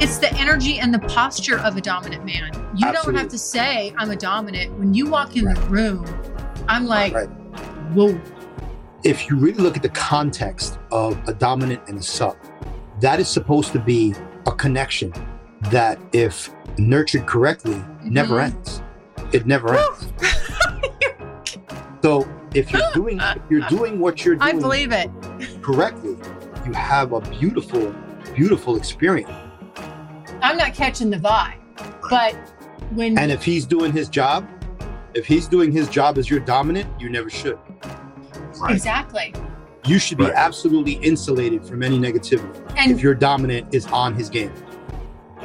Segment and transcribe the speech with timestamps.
[0.00, 2.50] It's the energy and the posture of a dominant man.
[2.76, 4.78] You don't have to say I'm a dominant.
[4.78, 6.04] When you walk in the room,
[6.68, 7.28] I'm like, Right.
[7.94, 8.20] whoa.
[9.04, 12.36] If you really look at the context of a dominant and a sub,
[13.00, 14.14] that is supposed to be
[14.46, 15.12] a connection
[15.70, 18.44] that, if nurtured correctly, never Mhm.
[18.44, 18.82] ends.
[19.32, 20.12] It never ends.
[22.02, 25.10] So if you're doing if you're doing what you're doing, I believe it.
[25.62, 26.16] correctly,
[26.64, 27.92] you have a beautiful,
[28.34, 29.30] beautiful experience.
[30.42, 31.54] I'm not catching the vibe,
[32.10, 32.34] but
[32.92, 34.48] when And if he's doing his job,
[35.14, 37.58] if he's doing his job as your dominant, you never should.
[38.68, 39.32] exactly,
[39.84, 40.32] You should be Right.
[40.34, 42.60] absolutely insulated from any negativity.
[42.76, 44.52] and if your dominant is on his game.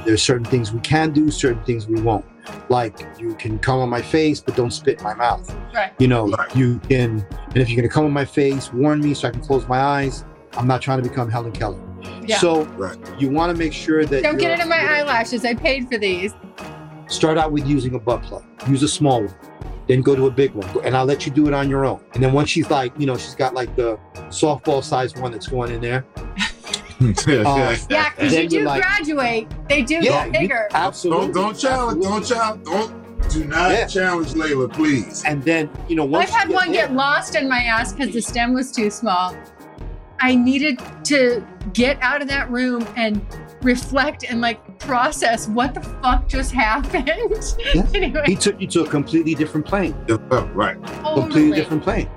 [0.03, 2.25] There's certain things we can do, certain things we won't.
[2.69, 5.53] Like you can come on my face, but don't spit in my mouth.
[5.75, 6.55] right, You know, Right.
[6.55, 9.41] you can, and if you're gonna come on my face, warn me so I can
[9.41, 10.25] close my eyes.
[10.57, 11.79] I'm not trying to become Helen Keller.
[12.25, 12.37] Yeah.
[12.39, 12.97] So Right.
[13.19, 15.45] you want to make sure that don't get you're- it in my eyelashes.
[15.45, 16.33] I paid for these.
[17.07, 18.43] Start out with using a butt plug.
[18.67, 19.33] Use a small one.
[19.87, 20.69] Then go to a big one.
[20.85, 21.99] And I'll let you do it on your own.
[22.13, 23.97] And then once she's like, you know, she's got like the
[24.29, 26.05] softball sized one that's going in there.
[27.03, 29.47] Uh, Yeah, because you do like- graduate.
[29.67, 30.67] They do Yeah, get you- bigger.
[30.71, 31.25] absolutely.
[31.25, 33.87] don't don't challenge, don't challenge, don't do not Yeah.
[33.87, 35.23] challenge Layla, please.
[35.25, 37.91] And then, you know, once I've had you one there- get lost in my ass
[37.91, 39.35] because the stem was too small.
[40.23, 41.43] I needed to
[41.73, 43.25] get out of that room and
[43.63, 47.09] reflect and like process what the fuck just happened.
[47.73, 47.87] Yeah.
[47.95, 49.95] anyway, he took you to a completely different plane.
[50.07, 50.17] Yeah,
[50.53, 50.77] right.
[51.15, 52.07] Completely different plane.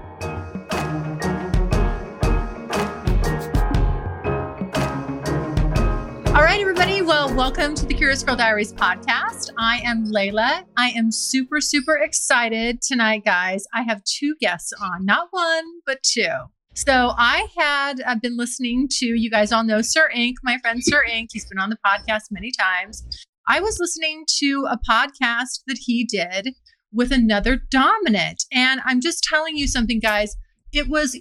[6.29, 7.01] All right, everybody.
[7.01, 9.49] Well, welcome to the Curious Girl Diaries podcast.
[9.57, 10.65] I am Layla.
[10.77, 13.65] I am super, super excited tonight, guys.
[13.73, 16.29] I have two guests on, not one, but two.
[16.77, 20.83] So I had I've been listening to you guys all know Sir InQ, my friend
[20.83, 21.29] Sir InQ.
[21.33, 23.07] He's been on the podcast many times.
[23.47, 26.55] I was listening to a podcast that he did
[26.93, 30.35] with another dominant, and I'm just telling you something, guys.
[30.73, 31.17] It was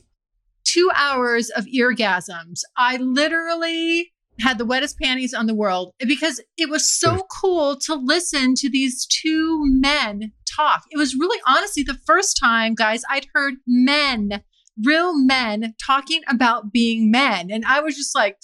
[0.63, 2.61] two hours of eargasms.
[2.75, 7.93] I literally had the wettest panties on the world because it was so cool to
[7.93, 10.81] listen to these two men talk.
[10.89, 14.41] It was really honestly the first time, guys, I'd heard men,
[14.81, 17.51] real men, talking about being men.
[17.51, 18.37] And I was just like,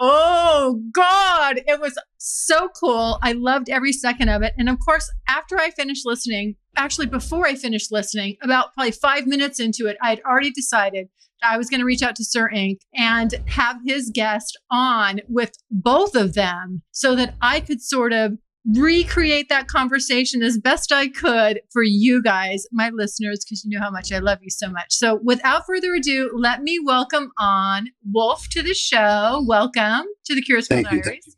[0.00, 3.18] oh God, it was so cool.
[3.22, 4.54] I loved every second of it.
[4.58, 9.26] And of course, after I finished listening, actually, before I finished listening, about probably five
[9.26, 11.08] minutes into it, I had already decided
[11.42, 15.52] I was going to reach out to Sir InQ and have his guest on with
[15.70, 21.08] both of them so that I could sort of recreate that conversation as best I
[21.08, 24.70] could for you guys, my listeners, because you know how much I love you so
[24.70, 24.86] much.
[24.94, 29.44] So without further ado, let me welcome on Wolf to the show.
[29.46, 31.36] Welcome to the Curious Thank you, Diaries.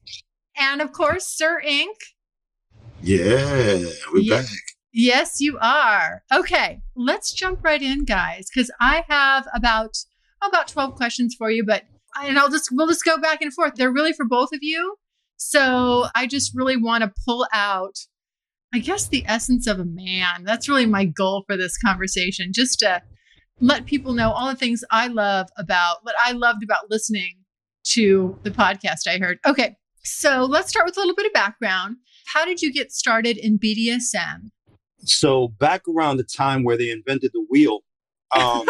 [0.57, 1.89] And of course, Sir InQ.
[3.03, 4.43] Yeah, we're Yeah.
[4.43, 4.49] back.
[4.93, 6.23] Yes, you are.
[6.33, 9.97] Okay, let's jump right in, guys, because I have about
[10.43, 11.85] about twelve questions for you, but
[12.19, 13.75] and I'll just we'll just go back and forth.
[13.75, 14.97] They're really for both of you,
[15.37, 17.97] so I just really want to pull out,
[18.73, 20.45] I guess, the essence of a man.
[20.45, 23.03] That's really my goal for this conversation, just to
[23.61, 27.39] let people know all the things I love about what I loved about listening
[27.89, 29.39] to the podcast I heard.
[29.47, 31.97] Okay, so let's start with a little bit of background.
[32.27, 34.51] How did you get started in BDSM?
[35.05, 37.81] So back around the time where they invented the wheel,
[38.35, 38.67] um,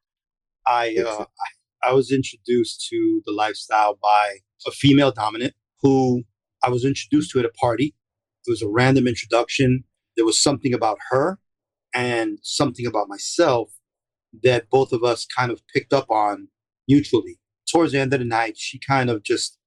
[0.66, 1.46] I, uh, I
[1.82, 6.22] I was introduced to the lifestyle by a female dominant who
[6.62, 7.94] I was introduced to at a party.
[8.46, 9.84] It was a random introduction.
[10.16, 11.38] There was something about her
[11.94, 13.70] and something about myself
[14.42, 16.48] that both of us kind of picked up on
[16.88, 17.38] mutually.
[17.70, 19.58] Towards the end of the night, she kind of just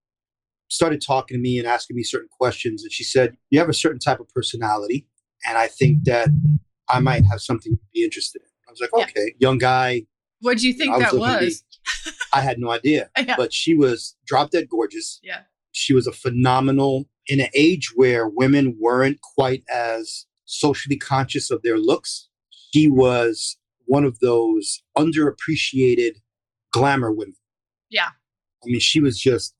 [0.69, 2.83] started talking to me and asking me certain questions.
[2.83, 5.07] And she said, You have a certain type of personality.
[5.47, 6.29] And I think that
[6.89, 8.47] I might have something to be interested in.
[8.67, 9.03] I was like, Yeah.
[9.03, 10.03] Okay, young guy.
[10.41, 11.63] What do you think that to was?
[12.33, 13.09] I had no idea.
[13.17, 13.35] Yeah.
[13.37, 15.19] But she was drop dead gorgeous.
[15.23, 15.41] Yeah.
[15.73, 21.61] She was a phenomenal in an age where women weren't quite as socially conscious of
[21.61, 22.29] their looks.
[22.73, 26.21] She was one of those underappreciated
[26.71, 27.35] glamour women.
[27.89, 28.09] Yeah.
[28.63, 29.53] I mean, she was just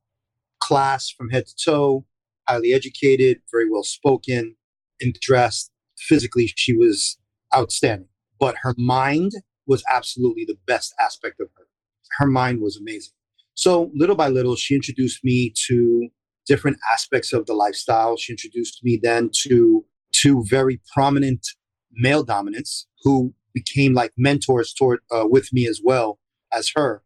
[0.60, 2.06] class from head to toe,
[2.48, 4.56] highly educated, very well spoken,
[5.02, 5.72] and dressed.
[5.98, 7.18] Physically, she was
[7.56, 8.08] outstanding.
[8.40, 9.34] But her mind
[9.68, 11.68] was absolutely the best aspect of her.
[12.18, 13.14] Her mind was amazing.
[13.56, 16.10] So, little by little, she introduced me to
[16.48, 18.18] different aspects of the lifestyle.
[18.18, 21.46] She introduced me then to two very prominent
[21.92, 26.20] male dominants who became like mentors toward uh, with me as well
[26.52, 27.04] as her.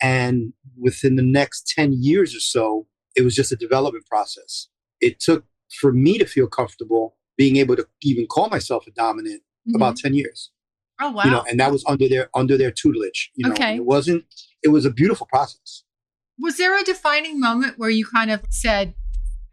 [0.00, 2.86] And within the next 10 years or so,
[3.16, 4.68] it was just a development process.
[5.00, 5.44] It took
[5.80, 9.42] for me to feel comfortable being able to even call myself a dominant
[9.74, 10.50] about 10 years.
[11.00, 11.24] Oh wow.
[11.24, 13.30] You know, and that was under their under their tutelage.
[13.34, 13.76] You know, Okay.
[13.76, 14.24] It wasn't
[14.62, 15.84] it was a beautiful process.
[16.38, 18.94] was there a defining moment where you kind of said,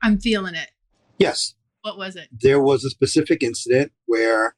[0.03, 0.71] I'm feeling it?
[1.19, 2.27] Yes, What was it?
[2.31, 4.55] there was a specific incident where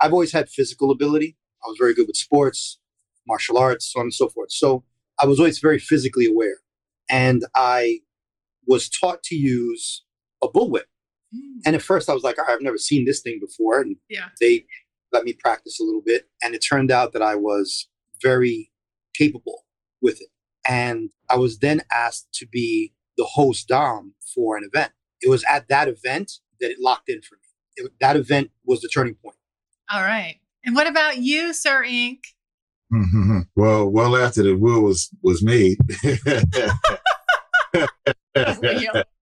[0.00, 1.36] I've always had physical ability.
[1.64, 2.78] I was very good with sports,
[3.26, 4.50] martial arts, so on and so forth.
[4.50, 4.82] So
[5.22, 6.56] I was always very physically aware.
[7.08, 8.00] And I
[8.66, 10.02] was taught to use
[10.42, 10.88] a bullwhip.
[11.34, 11.60] Mm.
[11.66, 13.80] And at first I was like, "All right, I've never seen this thing before.
[13.80, 14.30] And Yeah.
[14.40, 14.66] they
[15.12, 16.28] let me practice a little bit.
[16.42, 17.88] And it turned out that I was
[18.22, 18.70] very
[19.14, 19.64] capable
[20.00, 20.28] with it.
[20.68, 24.92] And I was then asked to be the host Dom for an event.
[25.20, 27.40] It was at that event that it locked in for me.
[27.76, 29.36] It, that event was the turning point.
[29.90, 30.36] All right.
[30.64, 32.18] And what about you, Sir InQ?
[32.92, 33.46] Mhm.
[33.56, 35.78] well, well after the will was was made,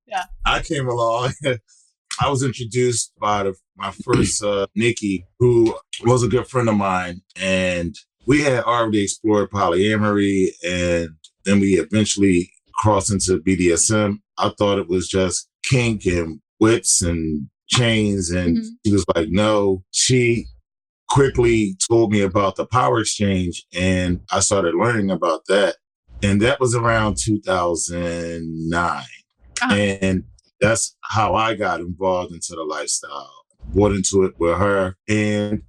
[0.06, 0.24] yeah.
[0.44, 1.32] I came along.
[2.20, 5.74] I was introduced by the, my first uh, Nikki, who
[6.04, 7.94] was a good friend of mine, and
[8.26, 11.08] we had already explored polyamory, and
[11.44, 14.18] then we eventually crossed into BDSM.
[14.38, 18.66] I thought it was just kink and whips and chains, and Mhm.
[18.84, 20.46] she was like, "No." She
[21.08, 25.76] quickly told me about the power exchange, and I started learning about that,
[26.22, 29.04] and that was around 2009
[29.62, 29.74] Ah.
[29.74, 30.24] and
[30.60, 33.32] that's how I got involved into the lifestyle.
[33.68, 35.62] Bought into it with her, and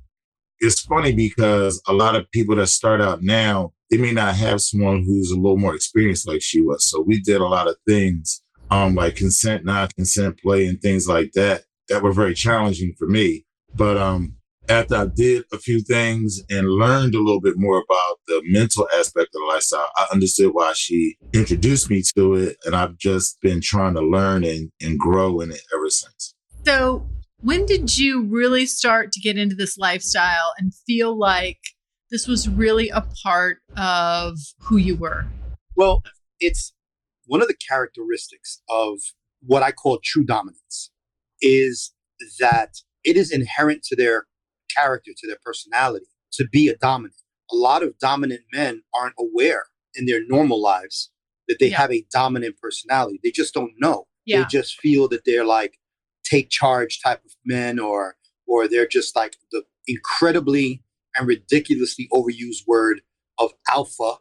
[0.60, 4.62] it's funny because a lot of people that start out now they may not have
[4.62, 6.90] someone who's a little more experienced like she was.
[6.90, 8.42] So we did a lot of things,
[8.72, 13.46] um, like consent, non-consent play, and things like that that were very challenging for me.
[13.76, 14.38] But um,
[14.70, 18.88] after I did a few things and learned a little bit more about the mental
[18.98, 22.58] aspect of the lifestyle, I understood why she introduced me to it.
[22.66, 26.34] And I've just been trying to learn and, and grow in it ever since.
[26.66, 27.10] So,
[27.42, 31.60] when did you really start to get into this lifestyle and feel like
[32.10, 35.26] this was really a part of who you were?
[35.76, 36.04] Well,
[36.40, 36.74] it's
[37.26, 39.00] one of the characteristics of
[39.42, 40.92] what I call true dominance
[41.42, 41.94] is
[42.40, 44.26] that it is inherent to their
[44.76, 47.16] character, to their personality, to be a dominant.
[47.52, 49.64] A lot of dominant men aren't aware
[49.96, 51.12] in their normal lives
[51.48, 51.78] that they Yeah.
[51.78, 53.20] have a dominant personality.
[53.24, 54.08] They just don't know.
[54.26, 54.42] Yeah.
[54.42, 55.78] They just feel that they're like
[56.32, 58.16] take charge type of men or
[58.48, 60.84] or they're just like the incredibly
[61.16, 63.02] and ridiculously overused word
[63.38, 64.16] of alpha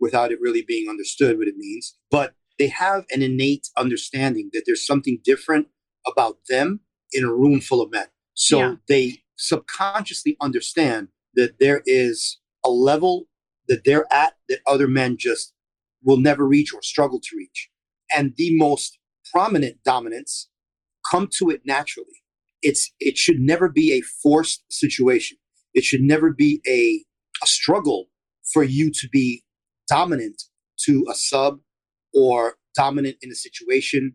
[0.00, 1.96] without it really being understood what it means.
[2.10, 5.68] But they have an innate understanding that there's something different
[6.06, 6.80] about them
[7.12, 8.06] in a room full of men.
[8.34, 8.74] So Yeah.
[8.88, 13.28] they subconsciously understand that there is a level
[13.68, 15.54] that they're at that other men just
[16.02, 17.70] will never reach or struggle to reach.
[18.14, 18.98] And the most
[19.32, 20.48] prominent dominants
[21.10, 22.22] come to it naturally.
[22.62, 25.38] It's it should never be a forced situation.
[25.74, 27.04] It should never be a,
[27.42, 28.06] a struggle
[28.52, 29.42] for you to be
[29.88, 30.42] dominant
[30.84, 31.60] to a sub
[32.14, 34.14] or dominant in a situation,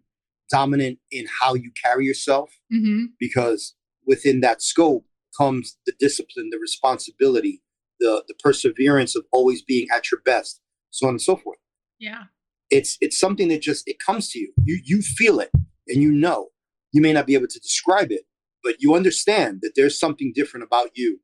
[0.52, 3.06] dominant in how you carry yourself, Mm-hmm.
[3.20, 3.76] because
[4.06, 5.06] within that scope
[5.38, 7.62] comes the discipline, the responsibility,
[8.00, 11.58] the, the perseverance of always being at your best, so on and so forth.
[12.00, 12.24] Yeah.
[12.70, 14.54] It's it's something that just it comes to you.
[14.64, 15.52] You you feel it
[15.88, 16.50] and you know.
[16.92, 18.22] You may not be able to describe it,
[18.64, 21.20] but you understand that there's something different about you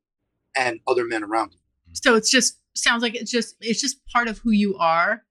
[0.56, 1.60] and other men around you.
[1.92, 5.22] So it's just sounds like it's just it's just part of who you are,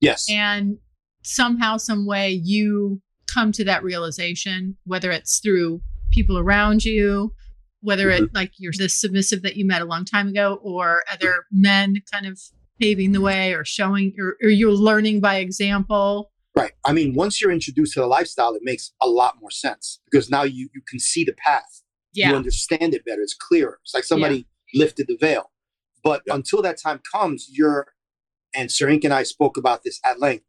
[0.00, 0.26] Yes.
[0.30, 0.78] and
[1.22, 3.00] somehow, some way, you
[3.32, 5.80] come to that realization, whether it's through
[6.12, 7.34] people around you,
[7.80, 8.36] whether it mm-hmm.
[8.36, 11.62] like you're this submissive that you met a long time ago or other mm-hmm.
[11.62, 12.40] men kind of
[12.80, 16.30] paving the way or showing or, or you're learning by example.
[16.56, 16.72] Right.
[16.84, 20.30] I mean, once you're introduced to the lifestyle, it makes a lot more sense because
[20.30, 21.82] now you you can see the path.
[22.12, 22.30] Yeah.
[22.30, 23.22] You understand it better.
[23.22, 23.80] It's clearer.
[23.82, 25.50] It's like somebody lifted the veil.
[26.04, 26.34] But Yeah.
[26.36, 27.88] until that time comes, you're
[28.54, 30.44] and Sir InQ and I spoke about this at length.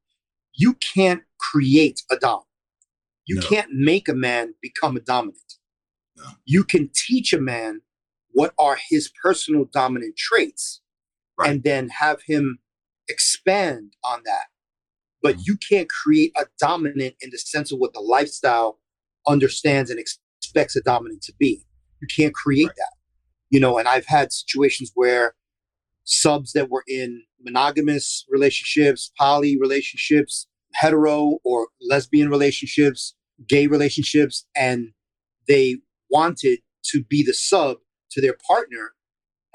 [0.54, 2.44] You can't create a dom.
[3.26, 3.48] You No.
[3.48, 5.56] can't make a man become a dominant.
[6.16, 6.24] No.
[6.46, 7.82] You can teach a man
[8.30, 10.82] what are his personal dominant traits
[11.38, 11.50] Right.
[11.50, 12.60] and then have him
[13.08, 14.48] expand on that.
[15.25, 15.38] Mm-hmm.
[15.38, 18.79] But you can't create a dominant in the sense of what the lifestyle
[19.27, 21.65] understands and expects a dominant to be.
[22.01, 22.75] You can't create Right.
[22.77, 22.91] that.
[23.50, 25.36] You know, and I've had situations where
[26.03, 33.15] subs that were in monogamous relationships, poly relationships, hetero or lesbian relationships,
[33.48, 34.89] gay relationships, and
[35.48, 35.77] they
[36.10, 36.60] wanted
[36.91, 37.77] to be the sub
[38.12, 38.94] to their partner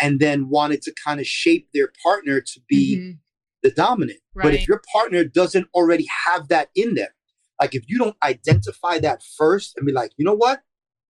[0.00, 3.18] and then wanted to kind of shape their partner to be Mhm.
[3.62, 4.18] The dominant.
[4.34, 7.08] But if your partner doesn't already have that in them,
[7.60, 10.62] like if you don't identify that first and be like, you know what,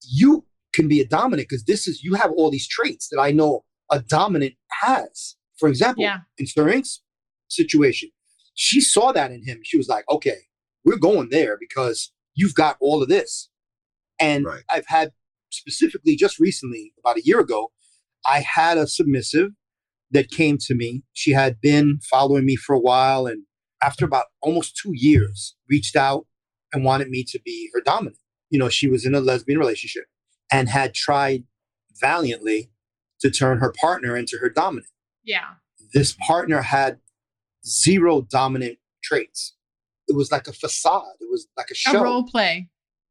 [0.02, 3.30] you can be a dominant because this is you have all these traits that I
[3.30, 5.36] know a dominant has.
[5.58, 6.18] For example, Yeah.
[6.38, 7.02] in Sir InQ's
[7.48, 8.10] situation,
[8.54, 9.60] she saw that in him.
[9.64, 10.38] She was like, okay,
[10.84, 13.48] we're going there because you've got all of this.
[14.18, 14.62] And Right.
[14.70, 15.12] I've had
[15.50, 17.72] specifically just recently, about a year ago,
[18.26, 19.50] I had a submissive
[20.10, 21.02] that came to me.
[21.12, 23.44] She had been following me for a while and
[23.82, 26.26] after about almost two years, reached out
[26.72, 28.18] and wanted me to be her dominant.
[28.50, 30.04] You know, she was in a lesbian relationship
[30.52, 31.44] and had tried
[32.00, 32.70] valiantly
[33.20, 34.88] to turn her partner into her dominant.
[35.24, 35.54] Yeah.
[35.94, 36.98] This partner had
[37.66, 39.54] zero dominant traits.
[40.08, 41.04] It was like a facade.
[41.20, 42.02] It was like a A show.
[42.02, 42.68] role play.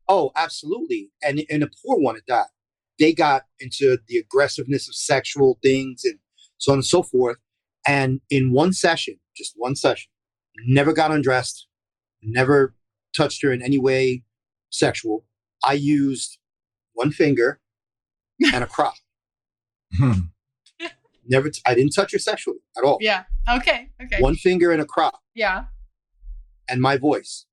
[0.07, 1.11] Oh, absolutely.
[1.23, 2.47] And and a poor one at that.
[2.99, 6.19] They got into the aggressiveness of sexual things and
[6.59, 7.37] so on and so forth.
[7.87, 10.09] And in one session, just one session,
[10.67, 11.67] never got undressed,
[12.21, 12.75] never
[13.15, 14.23] touched her in any way
[14.69, 15.25] sexual.
[15.63, 16.37] I used
[16.93, 17.59] one finger
[18.53, 18.93] and a crop.
[19.97, 20.11] Hmm.
[21.27, 22.97] Never, t- I didn't touch her sexually at all.
[23.01, 23.23] Yeah.
[23.47, 23.89] Okay.
[24.03, 24.19] Okay.
[24.19, 25.65] One finger and a crop Yeah.
[26.67, 27.45] and my voice.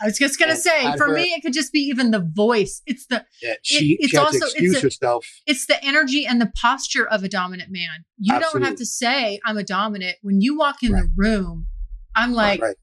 [0.00, 2.20] I was just gonna And say, for her- me, it could just be even the
[2.20, 2.82] voice.
[2.86, 5.26] It's the Yeah, she, it's she also- it's a- herself.
[5.46, 8.04] it's the energy and the posture of a dominant man.
[8.18, 10.16] You don't have to say I'm a dominant.
[10.22, 11.02] When you walk in Right.
[11.04, 11.66] the room,
[12.14, 12.76] I'm like, right.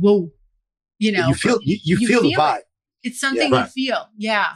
[0.00, 0.30] whoa.
[0.98, 2.42] You know, you feel you, you, you feel, the feel it.
[2.42, 2.60] vibe.
[3.02, 3.48] it's something Yeah.
[3.48, 3.70] you Right.
[3.70, 4.06] feel.
[4.16, 4.52] Yeah.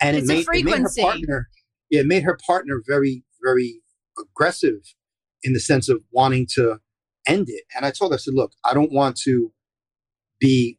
[0.00, 1.02] and It's it a made, it made her frequency.
[1.02, 1.48] partner
[1.90, 3.80] yeah, it made her partner very very
[4.18, 4.80] aggressive
[5.42, 6.78] in the sense of wanting to
[7.26, 9.52] end it and i told her i said look i don't want to
[10.40, 10.78] be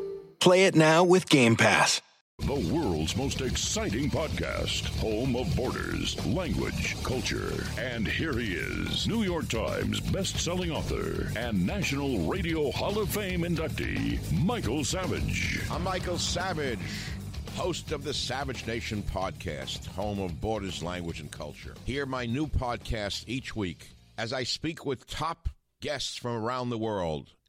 [0.41, 2.01] Play it now with Game Pass.
[2.39, 7.63] The world's most exciting podcast, home of borders, language, culture.
[7.77, 13.41] And here he is, New York Times best-selling author and National Radio Hall of Fame
[13.41, 15.61] inductee, Michael Savage.
[15.69, 16.79] I'm Michael Savage,
[17.53, 21.75] host of the Savage Nation podcast, home of borders, language, and culture.
[21.85, 25.49] Hear my new podcast each week as I speak with top
[25.81, 27.29] guests from around the world.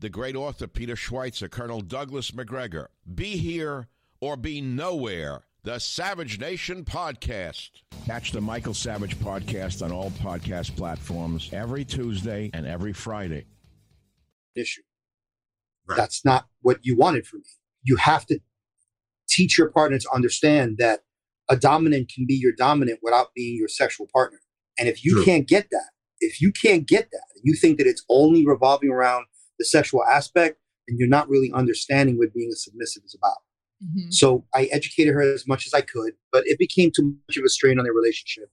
[0.00, 2.88] the great author Peter Schweizer, Colonel Douglas Macgregor.
[3.14, 3.88] Be here
[4.20, 5.42] or be nowhere.
[5.62, 7.70] The Savage Nation Podcast.
[8.06, 13.46] Catch the Michael Savage podcast on all podcast platforms every Tuesday and every Friday.
[14.54, 14.82] issue
[15.88, 15.96] Right.
[15.96, 17.46] that's not what you wanted from me
[17.84, 18.40] you have to
[19.28, 21.04] teach your partner to understand that
[21.48, 24.40] a dominant can be your dominant without being your sexual partner
[24.80, 25.24] and if you True.
[25.24, 29.26] can't get that if you can't get that you think that it's only revolving around
[29.58, 30.58] the sexual aspect
[30.88, 33.38] and you're not really understanding what being a submissive is about
[33.84, 34.10] Mhm.
[34.12, 37.44] So I educated her as much as I could, but it became too much of
[37.44, 38.50] a strain on their relationship.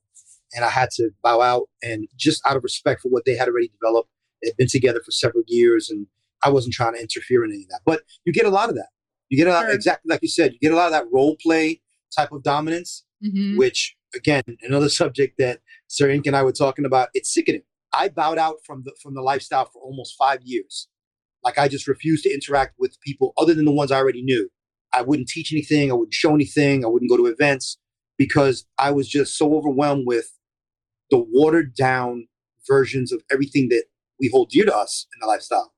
[0.56, 1.68] and I had to bow out.
[1.82, 4.12] And just out of respect for what they had already developed,
[4.44, 6.06] they'd been together for several years, and
[6.44, 7.82] I wasn't trying to interfere in any of that.
[7.88, 8.90] But you get a lot of that.
[9.30, 9.74] You get a lot, Sure.
[9.74, 11.82] exactly like you said, you get a lot of that role play
[12.16, 13.58] type of dominance, Mhm.
[13.58, 17.10] which again, another subject that Sir InQ and I were talking about.
[17.16, 17.64] It's sickening.
[17.92, 20.88] I bowed out from the from the lifestyle for almost five years.
[21.44, 24.50] Like I just refused to interact with people other than the ones I already knew.
[24.94, 25.92] I wouldn't teach anything.
[25.92, 26.86] I wouldn't show anything.
[26.86, 27.78] I wouldn't go to events
[28.18, 30.32] because I was just so overwhelmed with
[31.10, 32.28] the watered down
[32.68, 33.86] versions of everything that
[34.20, 35.74] we hold dear to us in the lifestyle.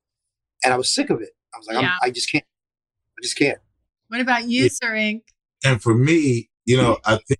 [0.63, 1.29] And I was sick of it.
[1.53, 1.91] I was like, Yeah.
[2.01, 2.43] I'm, I just can't.
[3.17, 3.59] I just can't.
[4.09, 4.69] What about you, Yeah.
[4.71, 5.21] Sir InQ?
[5.63, 7.39] And for me, you know, I think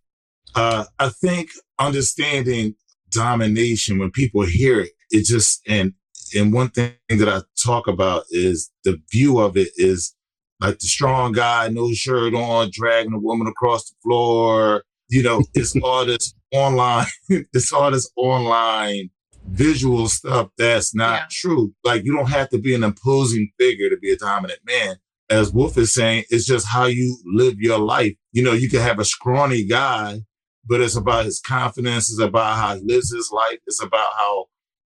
[0.55, 2.75] uh, I think understanding
[3.12, 5.94] domination when people hear it, it just and
[6.36, 10.15] and one thing that I talk about is the view of it is
[10.60, 14.84] like the strong guy, no shirt on, dragging a woman across the floor.
[15.10, 19.10] You know, it's all this online, it's all this online
[19.48, 21.25] visual stuff that's not Yeah.
[21.29, 21.74] true.
[21.84, 24.96] Like you don't have to be an imposing figure to be a dominant man.
[25.29, 28.15] As Wolf is saying, it's just how you live your life.
[28.32, 30.20] You know, you can have a scrawny guy,
[30.67, 34.46] but it's about his confidence, it's about how he lives his life, it's about how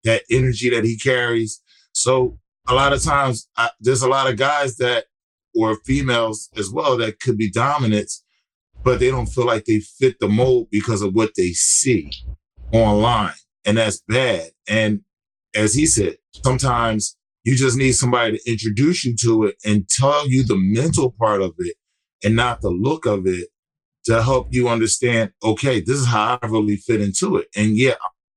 [0.09, 1.61] that energy that he carries.
[1.93, 5.05] So a lot of times I, there's a lot of guys that
[5.55, 8.25] or females as well that could be dominants,
[8.83, 12.11] but they don't feel like they fit the mold because of what they see
[12.73, 13.35] online.
[13.67, 14.50] And that's bad.
[14.67, 15.03] And
[15.55, 20.27] as he said, sometimes you just need somebody to introduce you to it and tell
[20.29, 21.77] you the mental part of it
[22.25, 23.49] and not the look of it
[24.05, 27.49] to help you understand, okay, this is how I really fit into it.
[27.55, 27.95] And yeah,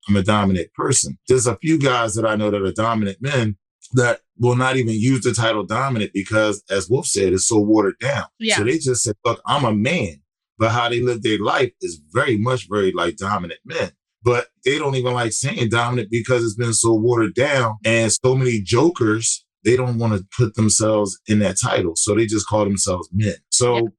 [0.08, 1.18] I'm a dominant person.
[1.28, 3.58] There's a few guys that I know that are dominant men
[3.94, 8.00] that will not even use the title dominant because, as Wolf said, it's so watered
[8.00, 8.26] down.
[8.40, 8.58] Yeah.
[8.58, 10.22] So they just said, look, I'm a man.
[10.58, 13.92] But how they live their life is very much very like dominant men.
[14.24, 18.36] But they don't even like saying dominant because it's been so watered down and so
[18.36, 21.94] many jokers, they don't want to put themselves in that title.
[21.96, 23.36] So they just call themselves men.
[23.50, 23.90] So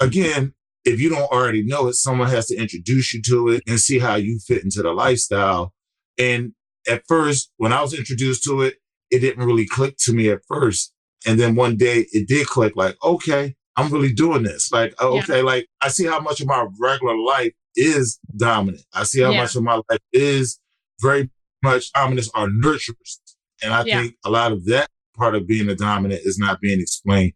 [0.00, 3.80] again, if you don't already know it, someone has to introduce you to it and
[3.80, 5.72] see how you fit into the lifestyle.
[6.18, 6.52] And
[6.88, 8.76] at first, when I was introduced to it,
[9.10, 10.92] it didn't really click to me at first.
[11.26, 14.70] And then one day it did click like, okay, I'm really doing this.
[14.70, 15.20] Like, uh, Yeah.
[15.22, 18.84] okay, like I see how much of my regular life is dominant.
[18.92, 19.38] I see how Yeah.
[19.42, 20.60] much of my life is
[21.00, 21.30] very
[21.62, 23.18] much dominants are nurturers.
[23.62, 24.02] And I Yeah.
[24.02, 27.32] think a lot of that part of being a dominant is not being explained.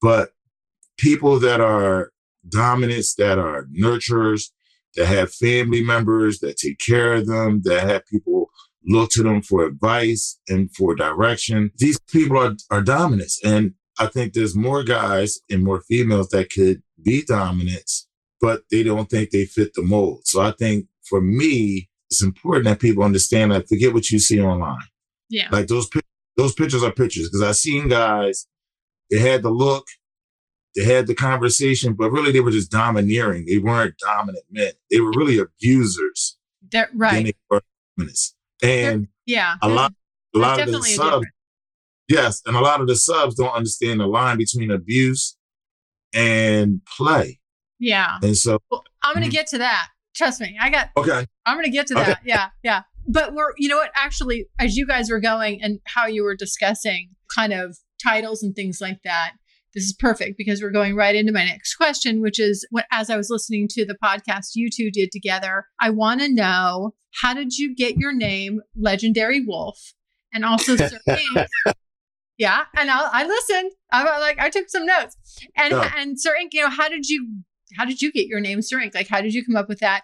[0.00, 0.32] But
[0.98, 2.12] people that are
[2.48, 4.50] dominants, that are nurturers,
[4.96, 8.50] that have family members that take care of them, that have people
[8.84, 11.70] look to them for advice and for direction.
[11.76, 13.40] These people are, are dominants.
[13.44, 18.08] And I think there's more guys and more females that could be dominants,
[18.40, 20.22] but they don't think they fit the mold.
[20.24, 24.40] So I think for me, it's important that people understand that forget what you see
[24.40, 24.78] online.
[25.30, 25.48] Yeah.
[25.50, 25.88] Like those
[26.36, 28.46] those pictures are pictures because I've seen guys,
[29.10, 29.86] they had the look,
[30.74, 33.44] they had the conversation, but really they were just domineering.
[33.46, 34.72] They weren't dominant men.
[34.90, 36.38] They were really abusers
[36.70, 37.34] That- right.
[37.98, 38.34] dominants.
[38.62, 39.56] And Yeah.
[39.60, 39.92] a lot,
[40.34, 41.26] a lot of the subs,
[42.08, 45.36] yes, and a lot of the subs don't understand the line between abuse
[46.14, 47.40] and play.
[47.78, 48.18] Yeah.
[48.22, 49.32] And so, Well, I'm going to Mhm.
[49.32, 49.88] get to that.
[50.14, 50.56] Trust me.
[50.60, 52.04] I got okay, I'm going to get to Okay.
[52.04, 52.20] that.
[52.24, 52.50] Yeah.
[52.62, 52.82] Yeah.
[53.08, 56.36] But we're, you know what, actually, as you guys were going and how you were
[56.36, 59.32] discussing kind of titles and things like that,
[59.74, 63.08] this is perfect because we're going right into my next question, which is what, as
[63.10, 67.34] I was listening to the podcast you two did together, I want to know how
[67.34, 69.78] did you get your name, Legendary Wolf?
[70.34, 71.46] And also, Sir InQ.
[72.38, 72.64] Yeah.
[72.76, 73.70] And I, I listened.
[73.92, 75.16] I like, I took some notes.
[75.56, 75.92] And, Yeah.
[75.96, 77.28] and Sir InQ, you know, how did you,
[77.76, 78.94] how did you get your name, Sir InQ?
[78.94, 80.02] Like, how did you come up with that?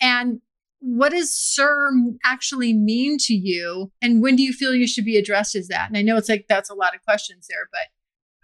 [0.00, 0.40] And
[0.80, 1.90] what does sir
[2.24, 3.90] actually mean to you?
[4.00, 5.88] And when do you feel you should be addressed as that?
[5.88, 7.88] And I know it's like that's a lot of questions there, but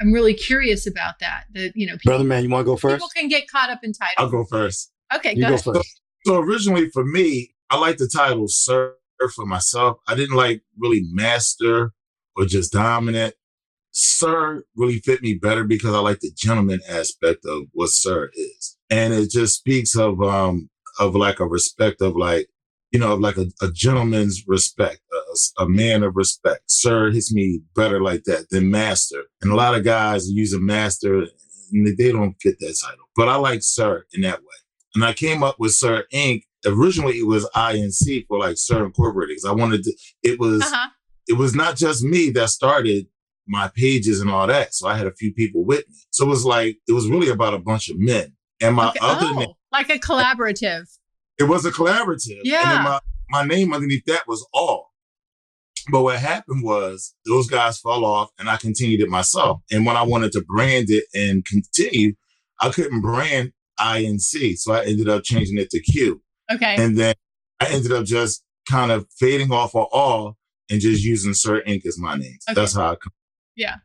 [0.01, 1.45] I'm really curious about that.
[1.55, 2.97] That you know, people, Brother man, you want to go first?
[2.97, 4.15] people can get caught up in titles.
[4.19, 4.93] I'll go first.
[5.15, 6.01] Okay, You go go first.
[6.25, 8.95] So originally for me, I like the title Sir
[9.35, 9.99] for myself.
[10.07, 11.93] I didn't like really master
[12.37, 13.35] or just dominant.
[13.93, 18.77] Sir really fit me better because I like the gentleman aspect of what Sir is.
[18.91, 22.49] And it just speaks of um of like a respect of like,
[22.91, 25.01] you know, of like a, a gentleman's respect,
[25.59, 26.63] a, a man of respect.
[26.71, 29.25] Sir hits me better like that than master.
[29.43, 31.27] And a lot of guys use a master
[31.73, 33.05] and they don't get that title.
[33.17, 34.57] But I like Sir in that way.
[34.95, 36.43] And I came up with Sir Inc.
[36.65, 39.37] Originally, it was INC for like Sir Incorporated.
[39.37, 39.93] 'cause I wanted to.
[40.23, 40.89] It was Uh-huh.
[41.29, 43.07] it was not just me that started
[43.49, 44.75] my pages and all that.
[44.75, 45.95] So I had a few people with me.
[46.11, 48.33] So it was like it was really about a bunch of men.
[48.61, 48.99] And my Okay.
[49.03, 50.87] other Oh, name, like a collaborative.
[51.39, 52.39] it was a collaborative.
[52.39, 52.75] And Yeah.
[52.75, 54.93] then my, my name underneath that was all.
[55.91, 59.61] But what happened was those guys fell off and I continued it myself.
[59.71, 62.15] And when I wanted to brand it and continue,
[62.61, 64.57] I couldn't brand INC.
[64.57, 66.23] So I ended up changing it to Q.
[66.53, 66.77] Okay.
[66.79, 67.15] And then
[67.61, 70.37] I ended up just kind of fading off of all
[70.71, 72.39] and just using Sir InQ as my name.
[72.49, 72.55] Okay.
[72.55, 73.13] That's how I come.
[73.57, 73.77] yeah.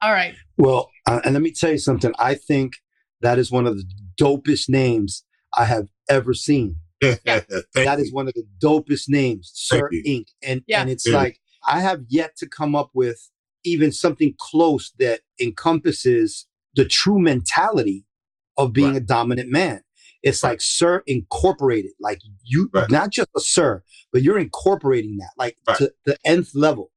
[0.00, 0.34] All right.
[0.56, 2.12] Well, uh, and let me tell you something.
[2.18, 2.74] I think
[3.20, 3.84] that is one of the
[4.18, 5.24] dopest names
[5.56, 6.76] I have ever seen.
[7.02, 8.14] Thank That is you.
[8.14, 10.02] one of the dopest names, Sir you.
[10.02, 10.24] InQ.
[10.42, 10.80] And Yeah.
[10.80, 11.16] and it's Yeah.
[11.16, 13.30] like I have yet to come up with
[13.64, 18.04] even something close that encompasses the true mentality
[18.56, 18.96] of being Right.
[19.02, 19.82] a dominant man.
[20.22, 22.90] It's like Sir Incorporated, like you, Right.
[22.90, 25.76] not just a Sir, but you're incorporating that, like Right.
[25.78, 26.90] to the nth level.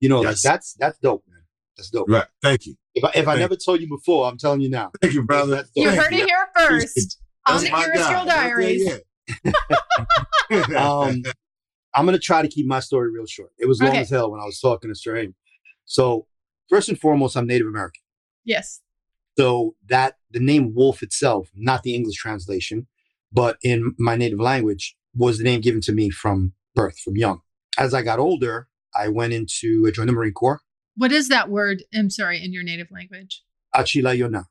[0.00, 1.42] You know, like that's that's dope, man.
[1.76, 2.08] That's dope.
[2.08, 2.26] Right.
[2.42, 2.76] Thank you.
[2.94, 4.92] If I, if I Thank never told you before, I'm telling you now.
[5.00, 5.64] Thank you, brother.
[5.74, 8.08] You heard it here first on That's the my Curious.
[8.08, 8.84] Girl Diaries.
[8.84, 8.98] Yeah, yeah.
[10.76, 11.22] um,
[11.94, 13.50] I'm gonna try to keep my story real short.
[13.58, 14.00] It was long Okay.
[14.00, 15.26] as hell when I was talking to Sir.
[15.84, 16.26] So
[16.68, 18.02] first and foremost, I'm Native American.
[18.44, 18.80] Yes.
[19.38, 22.86] So that the name Wolf itself, not the English translation,
[23.32, 27.40] but in my native language, was the name given to me from birth, from young.
[27.78, 30.60] As I got older, I went into I joined the Marine Corps,
[30.96, 31.82] What is that word?
[31.94, 33.42] I'm sorry, in your native language.
[33.74, 34.44] Achila Yona.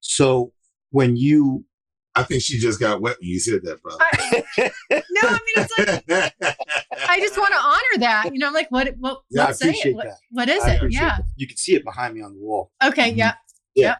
[0.00, 0.52] So
[0.90, 1.64] when you
[2.16, 3.98] I think she just got wet when you said that, brother.
[4.00, 4.42] I,
[4.90, 6.44] no, I mean it's like
[7.08, 8.30] I just want to honor that.
[8.32, 8.94] You know, I'm like, what?
[8.98, 9.20] What?
[9.30, 9.96] Yeah, I appreciate it.
[9.96, 10.16] What, that.
[10.30, 10.92] what is I it?
[10.92, 11.16] Yeah.
[11.16, 11.24] that.
[11.36, 12.72] you can see it behind me on the wall.
[12.82, 13.12] Okay.
[13.12, 13.34] Mhm.
[13.74, 13.96] Yeah.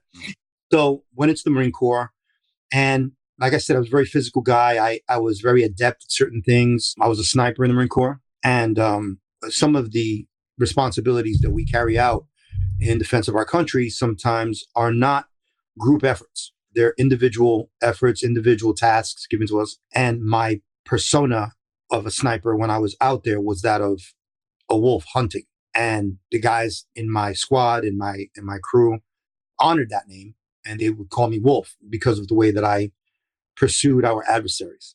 [0.73, 2.13] So went into the Marine Corps,
[2.73, 4.79] and like I said, I was a very physical guy.
[4.79, 6.95] I I was very adept at certain things.
[7.01, 10.27] I was a sniper in the Marine Corps, and um, some of the
[10.59, 12.27] responsibilities that we carry out
[12.81, 15.27] in defense of our country sometimes are not
[15.79, 16.53] group efforts.
[16.77, 19.79] They're individual efforts, individual tasks given to us.
[19.93, 21.53] And my persona
[21.91, 24.01] of a sniper when I was out there was that of
[24.71, 25.45] a wolf hunting.
[25.75, 29.01] And the guys in my squad, in my in my crew,
[29.59, 30.35] honored that name
[30.67, 32.91] and they would call me Wolf because of the way that I
[33.57, 34.95] pursued our adversaries.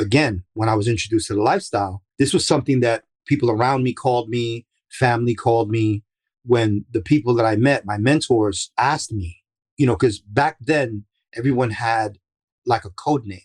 [0.00, 3.92] Again, when I was introduced to the lifestyle, this was something that people around me
[3.92, 6.04] called me, family called me.
[6.44, 9.42] When the people that I met, my mentors, asked me,
[9.76, 11.04] you know, because back then
[11.36, 12.18] everyone had
[12.66, 13.40] like a code name,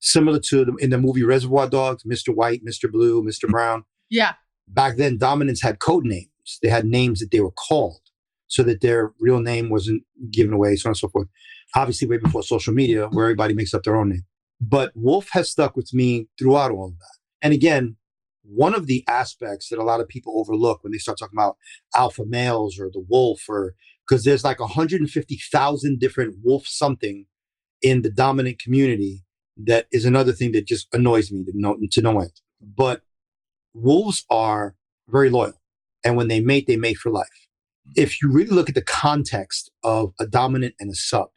[0.00, 2.34] similar to the, in the movie Reservoir Dogs, Mr.
[2.34, 2.90] White, Mr.
[2.90, 3.44] Blue, Mr.
[3.44, 3.52] Mm-hmm.
[3.52, 4.34] Brown Yeah.
[4.68, 6.28] back then dominants had code names
[6.62, 8.00] they had names that they were called
[8.48, 11.28] so that their real name wasn't given away so on and so forth
[11.74, 14.24] obviously way before social media where everybody makes up their own name
[14.60, 17.96] but wolf has stuck with me throughout all of that and again
[18.42, 21.56] one of the aspects that a lot of people overlook when they start talking about
[21.96, 23.74] alpha males or the wolf or
[24.06, 27.26] because there's like 150,000 different wolf something
[27.82, 29.24] in the dominant community
[29.56, 32.32] that is another thing that just annoys me to no, to no end.
[32.60, 33.02] But
[33.74, 34.74] wolves are
[35.08, 35.60] very loyal
[36.04, 37.28] and when they mate they mate for life.
[37.94, 41.28] If you really look at the context of a dominant and a sub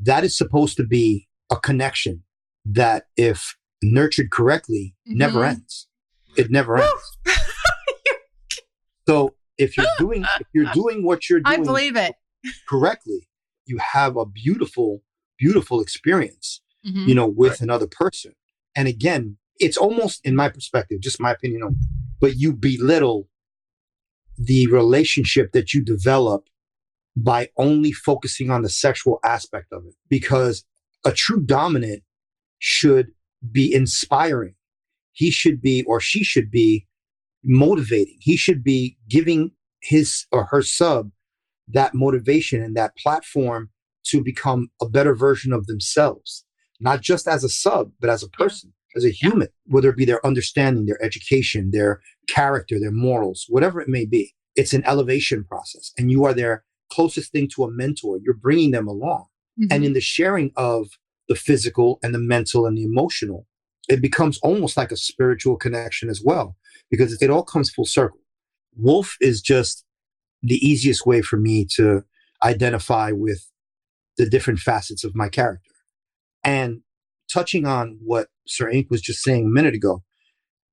[0.00, 2.22] that is supposed to be a connection
[2.64, 5.48] that if nurtured correctly never Mhm.
[5.50, 5.88] ends.
[6.36, 7.18] It never ends.
[9.06, 12.14] So if you're doing if you're doing what you're I doing believe it.
[12.68, 13.28] correctly
[13.66, 15.02] you have a beautiful
[15.38, 17.08] beautiful experience Mhm.
[17.08, 18.32] you know, with another person.
[18.76, 21.76] And again, it's almost, in my perspective, just my opinion only,
[22.20, 23.28] but you belittle
[24.38, 26.44] the relationship that you develop
[27.16, 29.94] by only focusing on the sexual aspect of it.
[30.08, 30.64] Because
[31.04, 32.04] a true dominant
[32.60, 33.08] should
[33.50, 34.54] be inspiring.
[35.12, 36.86] He should be, or she should be
[37.48, 38.18] motivating.
[38.20, 41.10] He should be giving his or her sub
[41.68, 43.70] that motivation and that platform
[44.06, 46.44] to become a better version of themselves
[46.80, 50.04] not just as a sub, but as a person, as a human, whether it be
[50.04, 54.34] their understanding, their education, their character, their morals, whatever it may be.
[54.56, 55.92] It's an elevation process.
[55.98, 58.18] And you are their closest thing to a mentor.
[58.22, 59.26] You're bringing them along.
[59.60, 59.68] Mhm.
[59.70, 60.88] And in the sharing of
[61.28, 63.46] the physical and the mental and the emotional,
[63.88, 66.56] it becomes almost like a spiritual connection as well,
[66.90, 68.20] because it all comes full circle.
[68.76, 69.84] Wolf is just
[70.42, 72.02] the easiest way for me to
[72.42, 73.50] identify with
[74.16, 75.74] the different facets of my character.
[76.44, 76.80] And
[77.32, 80.02] touching on what Sir InQ was just saying a minute ago,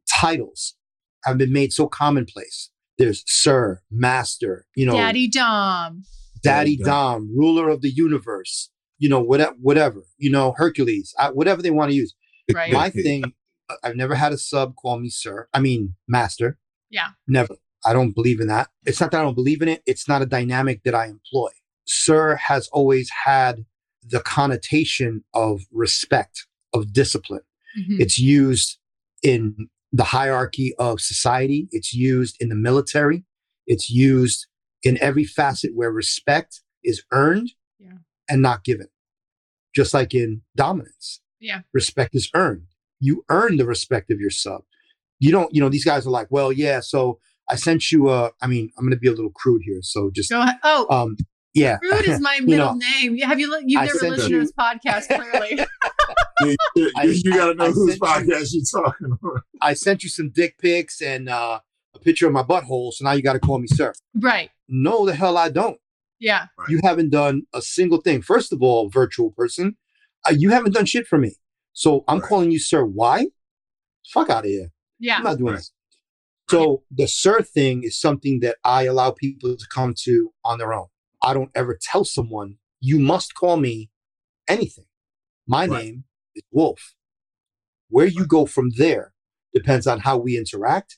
[0.09, 0.75] titles
[1.23, 2.69] have been made so commonplace.
[2.97, 6.03] There's Sir, Master, you know, Daddy Dom.
[6.43, 11.31] Daddy Daddy Dom, ruler of the universe, you know, whatever, whatever, you know, Hercules, uh,
[11.31, 12.13] whatever they want to use.
[12.53, 12.71] Right.
[12.71, 13.33] My thing,
[13.83, 15.47] I've never had a sub call me Sir.
[15.53, 16.57] I mean, Master.
[16.89, 17.09] Yeah.
[17.27, 17.55] Never.
[17.85, 18.69] I don't believe in that.
[18.85, 19.81] It's not that I don't believe in it.
[19.85, 21.49] It's not a dynamic that I employ.
[21.85, 23.65] Sir has always had
[24.03, 27.41] the connotation of respect, of discipline.
[27.79, 27.99] Mhm.
[27.99, 28.77] It's used
[29.23, 31.67] in the hierarchy of society.
[31.71, 33.23] It's used in the military.
[33.67, 34.47] It's used
[34.83, 37.97] in every facet where respect is earned Yeah.
[38.29, 38.87] and not given.
[39.75, 41.61] Just like in dominance, yeah.
[41.73, 42.67] respect is earned.
[43.05, 44.61] You earn the respect of your sub.
[45.19, 48.31] You don't, you know, these guys are like, well, yeah, so I sent you a,
[48.41, 49.79] I mean, I'm going to be a little crude here.
[49.81, 50.55] So just, Go ahead.
[50.63, 51.15] Oh, um,
[51.53, 51.77] yeah.
[51.81, 53.17] Rude is my You middle know, name.
[53.19, 53.49] Have you?
[53.51, 55.65] li- You've I never listened you- to this podcast, clearly.
[56.41, 56.89] You, you-
[57.23, 59.41] you gotta know I whose sent you- podcast you're talking about.
[59.61, 61.59] I sent you some dick pics and uh,
[61.95, 62.91] a picture of my butthole.
[62.91, 63.93] So now you got to call me sir.
[64.19, 64.49] right.
[64.67, 65.77] No, the hell I don't.
[66.19, 66.47] Yeah.
[66.67, 68.21] You haven't done a single thing.
[68.23, 69.77] First of all, virtual person,
[70.27, 71.35] uh, you haven't done shit for me.
[71.75, 72.27] So I'm Right.
[72.29, 72.83] calling you sir.
[72.85, 73.27] Why?
[74.07, 74.71] Fuck out of here.
[74.97, 75.17] Yeah.
[75.17, 75.57] I'm not doing Right.
[75.59, 75.71] this.
[76.49, 80.73] So the sir thing is something that I allow people to come to on their
[80.73, 80.87] own.
[81.21, 83.89] I don't ever tell someone, you must call me
[84.47, 84.85] anything.
[85.47, 85.83] My Right.
[85.85, 86.95] name is Wolf.
[87.89, 89.13] Where you go from there
[89.53, 90.97] depends on how we interact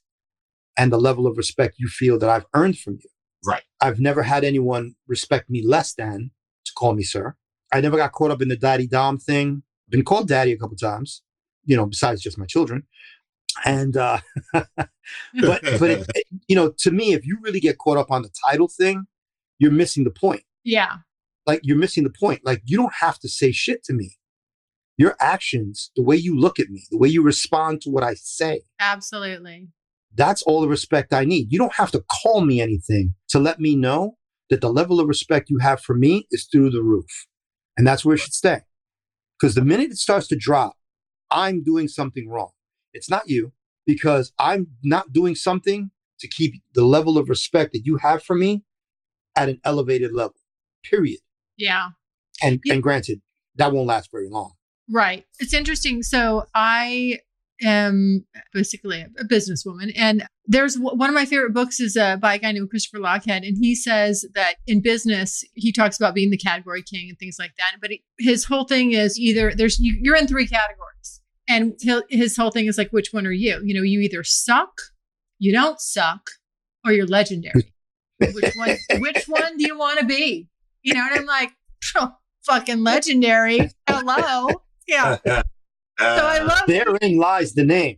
[0.77, 3.09] and the level of respect you feel that I've earned from you.
[3.43, 3.63] Right.
[3.81, 6.31] I've never had anyone respect me less than
[6.65, 7.35] to call me sir.
[7.73, 9.63] I never got caught up in the daddy dom thing.
[9.89, 11.21] Been called daddy a couple times,
[11.65, 12.83] you know, besides just my children.
[13.65, 14.19] And uh
[14.53, 14.81] but
[15.41, 18.29] but it, it- you know, to me, if you really get caught up on the
[18.45, 19.05] title thing,
[19.59, 20.43] you're missing the point.
[20.63, 20.97] Yeah.
[21.45, 22.41] Like you're missing the point.
[22.45, 24.17] Like you don't have to say shit to me.
[24.97, 28.15] Your actions, the way you look at me, the way you respond to what I
[28.15, 29.67] say, Absolutely.
[30.15, 31.51] that's all the respect I need.
[31.51, 34.17] You don't have to call me anything to let me know
[34.49, 37.27] that the level of respect you have for me is through the roof.
[37.77, 38.61] And that's where it should stay.
[39.39, 40.75] Because the minute it starts to drop,
[41.29, 42.51] I'm doing something wrong.
[42.93, 43.53] It's not you,
[43.85, 48.35] because I'm not doing something to keep the level of respect that you have for
[48.35, 48.63] me
[49.35, 50.35] at an elevated level,
[50.83, 51.19] period.
[51.57, 51.89] Yeah.
[52.41, 52.73] And, Yeah.
[52.73, 53.21] and granted,
[53.55, 54.53] that won't last very long.
[54.89, 55.25] Right.
[55.39, 56.01] It's interesting.
[56.01, 57.19] So I
[57.61, 62.39] am basically a businesswoman, and there's one of my favorite books is uh, by a
[62.39, 66.37] guy named Christopher Lochhead, and he says that in business he talks about being the
[66.37, 67.77] category king and things like that.
[67.81, 72.37] But his whole thing is either there's you, you're in three categories, and he'll, his
[72.37, 73.61] whole thing is like, which one are you?
[73.63, 74.71] You know, you either suck,
[75.39, 76.29] you don't suck,
[76.85, 77.73] or you're legendary.
[78.19, 78.77] which one?
[78.99, 80.47] Which one do you want to be?
[80.83, 81.51] You know, and I'm like,
[81.95, 82.13] oh,
[82.45, 83.69] fucking legendary.
[83.87, 84.49] Hello.
[84.87, 85.17] Yeah.
[85.99, 87.97] So I uh, love Therein lies the name.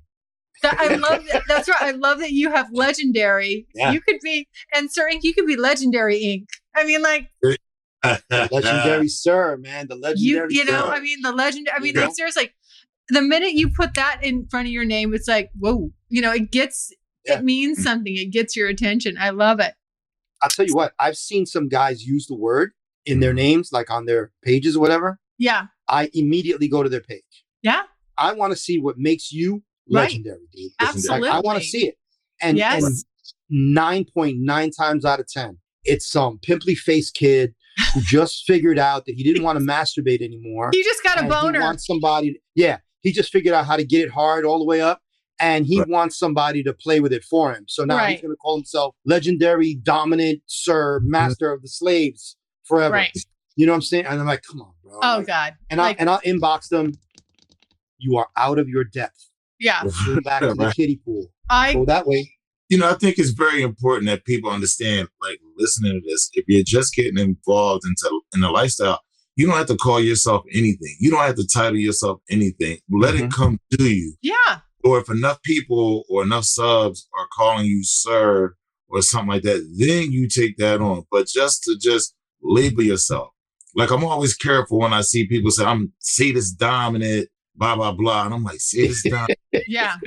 [0.62, 0.78] that.
[0.80, 1.44] I love that.
[1.48, 1.82] That's right.
[1.82, 3.68] I love that you have legendary.
[3.76, 3.92] Yeah.
[3.92, 6.48] You could be, and Sir InQ, you could be legendary ink.
[6.76, 7.30] I mean, like
[8.52, 9.88] Legendary sir, man.
[9.88, 10.92] The you, legendary you know, sir.
[10.94, 11.70] I mean, the legend.
[11.76, 12.06] I mean, Yeah.
[12.06, 12.52] like seriously,
[13.10, 16.32] the minute you put that in front of your name, it's like, whoa, you know,
[16.32, 16.94] it gets,
[17.26, 17.40] Yeah.
[17.40, 18.16] it means something.
[18.16, 19.18] It gets your attention.
[19.20, 19.74] I love it.
[20.42, 22.72] I'll tell you what, I've seen some guys use the word
[23.06, 25.20] in their names, like on their pages or whatever.
[25.38, 25.66] Yeah.
[25.90, 27.44] I immediately go to their page.
[27.62, 27.84] Yeah.
[28.18, 30.04] I want to see what makes you Right.
[30.10, 30.72] legendary, dude.
[30.80, 31.30] Absolutely.
[31.30, 31.96] Like, I want to see it.
[32.42, 32.84] And, Yes.
[32.84, 32.96] and
[33.76, 37.54] 9.9 times out of 10, it's some pimply faced kid
[37.94, 40.70] who just figured out that he didn't want to masturbate anymore.
[40.74, 41.60] He just got a and boner.
[41.60, 44.66] He wants somebody, yeah, he just figured out how to get it hard all the
[44.66, 45.02] way up.
[45.42, 45.88] And he Right.
[45.88, 47.64] wants somebody to play with it for him.
[47.70, 51.12] So now he's going to call himself legendary, dominant, sir, mm-hmm.
[51.12, 52.94] master of the slaves forever.
[52.96, 53.18] Right.
[53.56, 54.06] You know what I'm saying?
[54.06, 55.00] And I'm like, come on, bro.
[55.02, 55.54] Oh Like, God.
[55.70, 56.92] and like- I and I'll inbox them.
[58.00, 59.30] You are out of your depth.
[59.60, 59.84] Yeah.
[60.06, 61.28] Go back to the kiddie pool.
[61.50, 62.32] I Go that way.
[62.70, 66.46] you know, I think it's very important that people understand, like listening to this, if
[66.48, 69.00] you're just getting involved into in the lifestyle,
[69.36, 70.96] you don't have to call yourself anything.
[71.00, 72.78] You don't have to title yourself anything.
[72.90, 73.32] Let it Mhm.
[73.34, 74.16] come to you.
[74.22, 74.60] yeah.
[74.84, 78.56] Or if enough people or enough subs are calling you sir
[78.88, 81.04] or something like that, then you take that on.
[81.12, 83.30] But just to just label yourself.
[83.76, 87.28] Like I'm always careful when I see people say I'm sadist dominant,
[87.60, 88.26] blah blah blah.
[88.26, 89.40] And I'm like, sadist dominant.
[89.68, 89.98] Yeah.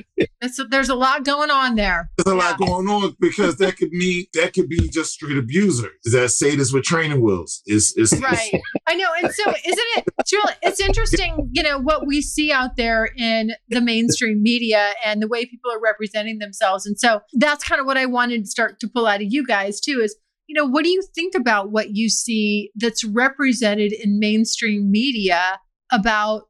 [0.40, 2.10] That's, there's a lot going on there.
[2.16, 5.90] There's a lot going on because that could mean that could be just straight abuser.
[6.04, 8.60] Is that sadist with training wheels is is Right.
[8.86, 9.08] I know.
[9.22, 13.10] And so isn't it it's really it's interesting, you know, what we see out there
[13.16, 16.86] in the mainstream media and the way people are representing themselves.
[16.86, 19.46] And so that's kind of what I wanted to start to pull out of you
[19.46, 23.92] guys too is, you know, what do you think about what you see that's represented
[23.92, 25.58] in mainstream media
[25.90, 26.44] about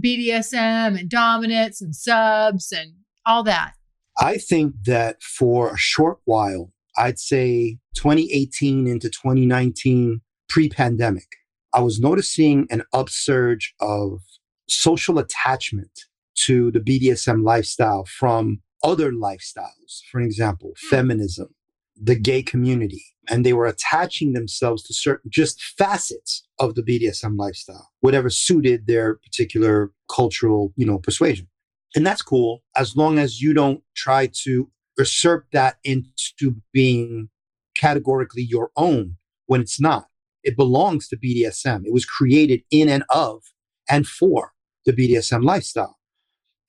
[0.00, 2.92] BDSM and dominance and subs and
[3.26, 3.74] all that?
[4.18, 11.28] I think that for a short while, I'd say 2018 into 2019, pre pandemic,
[11.72, 14.20] I was noticing an upsurge of
[14.68, 20.00] social attachment to the BDSM lifestyle from other lifestyles.
[20.10, 20.88] For example, hmm.
[20.88, 21.54] feminism,
[22.00, 23.04] the gay community.
[23.30, 28.86] And they were attaching themselves to certain just facets of the BDSM lifestyle, whatever suited
[28.86, 31.46] their particular cultural, you know, persuasion.
[31.94, 37.28] And that's cool as long as you don't try to usurp that into being
[37.76, 40.06] categorically your own when it's not.
[40.42, 41.82] It belongs to BDSM.
[41.84, 43.42] It was created in and of
[43.88, 44.52] and for
[44.84, 45.98] the BDSM lifestyle.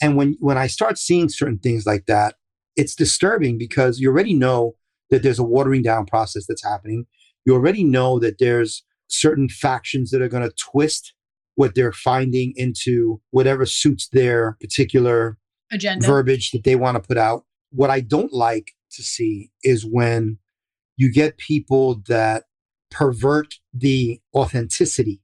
[0.01, 2.35] And when, when I start seeing certain things like that,
[2.75, 4.75] it's disturbing because you already know
[5.13, 7.05] that there's a watering down process that's happening.
[7.45, 11.13] You already know that there's certain factions that are going to twist
[11.53, 15.37] what they're finding into whatever suits their particular
[15.71, 16.07] Agenda.
[16.07, 17.45] verbiage that they want to put out.
[17.69, 20.39] What I don't like to see is when
[20.97, 22.45] you get people that
[22.89, 25.21] pervert the authenticity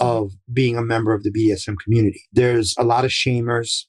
[0.00, 2.22] of being a member of the BDSM community.
[2.32, 3.84] There's a lot of shamers.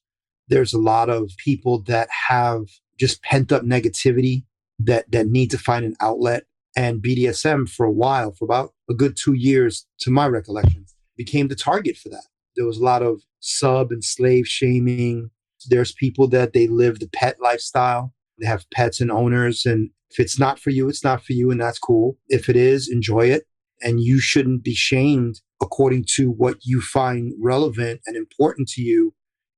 [0.49, 2.63] There's a lot of people that have
[2.99, 4.43] just pent up negativity
[4.79, 6.43] that that need to find an outlet.
[6.75, 10.85] And BDSM for a while, for about a good two years, to my recollection,
[11.17, 12.27] became the target for that.
[12.55, 15.31] There was a lot of sub and slave shaming.
[15.67, 18.13] There's people that they live the pet lifestyle.
[18.39, 19.65] They have pets and owners.
[19.65, 21.51] And if it's not for you, it's not for you.
[21.51, 22.17] And that's cool.
[22.27, 23.43] If it is, enjoy it.
[23.81, 29.13] And you shouldn't be shamed according to what you find relevant and important to you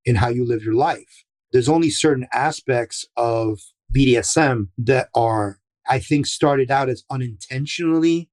[0.05, 1.25] in how you live your life.
[1.51, 3.60] There's only certain aspects of
[3.91, 8.30] BDSM that are, I think, started out as unintentionally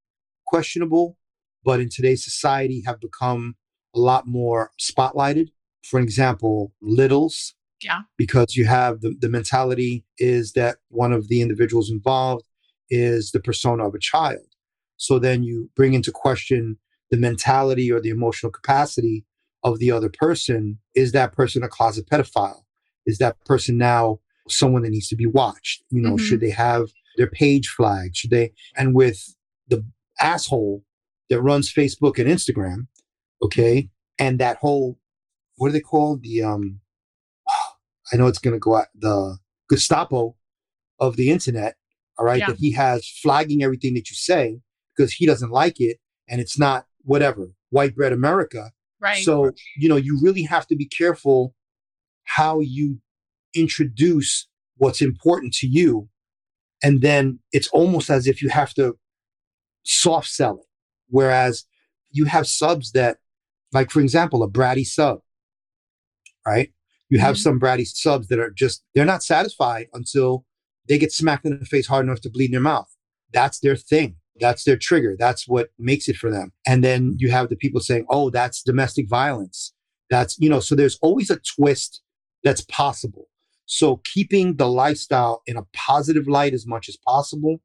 [0.47, 1.16] questionable,
[1.64, 3.57] but in today's society have become
[3.94, 5.49] a lot more spotlighted.
[5.83, 8.03] For example, littles, Yeah.
[8.16, 12.44] because you have the, the mentality is that one of the individuals involved
[12.90, 14.47] is the persona of a child.
[14.97, 16.79] So then you bring into question
[17.11, 19.25] the mentality or the emotional capacity
[19.62, 20.79] of the other person.
[20.94, 22.62] Is that person a closet pedophile?
[23.07, 24.21] Is that person now
[24.53, 25.83] someone that needs to be watched?
[25.91, 26.21] You know, Mhm.
[26.21, 28.17] should they have their page flagged?
[28.17, 28.53] Should they?
[28.77, 29.35] And with
[29.69, 29.85] the
[30.21, 30.85] asshole
[31.31, 32.87] that runs Facebook and Instagram,
[33.43, 34.99] okay, and that whole
[35.57, 36.23] what are they called?
[36.23, 36.81] The um,
[38.13, 40.37] I know it's going to go out the Gestapo
[41.01, 41.77] of the internet.
[42.17, 42.47] All right, Yeah.
[42.49, 44.61] that he has flagging everything that you say
[44.97, 48.73] because he doesn't like it, and it's not whatever white bread America.
[49.01, 49.23] Right.
[49.25, 51.55] So you know you really have to be careful
[52.25, 53.01] how you
[53.59, 56.09] introduce what's important to you,
[56.83, 58.97] and then it's almost as if you have to
[59.83, 60.66] soft sell it.
[61.09, 61.64] Whereas
[62.11, 63.18] you have subs that,
[63.73, 65.21] like for example, a bratty sub,
[66.47, 66.73] right?
[67.11, 67.42] You have Mhm.
[67.42, 70.44] some bratty subs that are just they're not satisfied until
[70.88, 72.94] they get smacked in the face hard enough to bleed in their mouth.
[73.33, 74.16] That's their thing.
[74.40, 75.16] That's their trigger.
[75.18, 76.53] That's what makes it for them.
[76.66, 79.73] And then you have the people saying, "Oh, that's domestic violence."
[80.11, 80.61] That's you know.
[80.61, 82.03] So there's always a twist
[82.44, 83.28] that's possible.
[83.70, 87.61] So keeping the lifestyle in a positive light as much as possible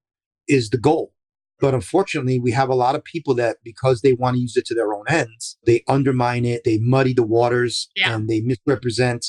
[0.49, 1.13] is the goal.
[1.61, 4.65] But unfortunately, we have a lot of people that because they want to use it
[4.65, 8.13] to their own ends, they undermine it, they muddy the waters, Yeah.
[8.13, 9.27] and they misrepresent.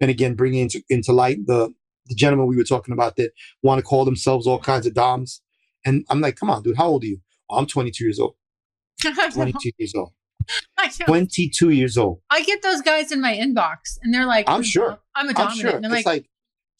[0.00, 1.74] And again, bringing into, into light the
[2.06, 5.42] the gentleman we were talking about that want to call themselves all kinds of doms.
[5.84, 7.20] And I'm like, come on, dude, how old are you?
[7.50, 8.36] "Oh, I'm 22 years old.
[9.02, 10.12] 22 years old.
[10.78, 11.06] I know.
[11.06, 12.20] 22 years old.
[12.30, 14.98] I get those guys in my inbox and they're like, I'm sure.
[15.14, 15.58] I'm a I'm dominant.
[15.60, 15.70] sure.
[15.70, 16.26] And they're It's like, like,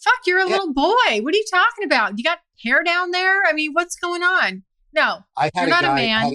[0.03, 0.57] fuck, you're a Yeah.
[0.57, 1.21] little boy.
[1.23, 2.19] What are you talking about?
[2.19, 3.43] You got hair down there?
[3.47, 4.63] I mean, what's going on?
[4.95, 6.21] No, I had you're a not guy, a man.
[6.23, 6.33] had,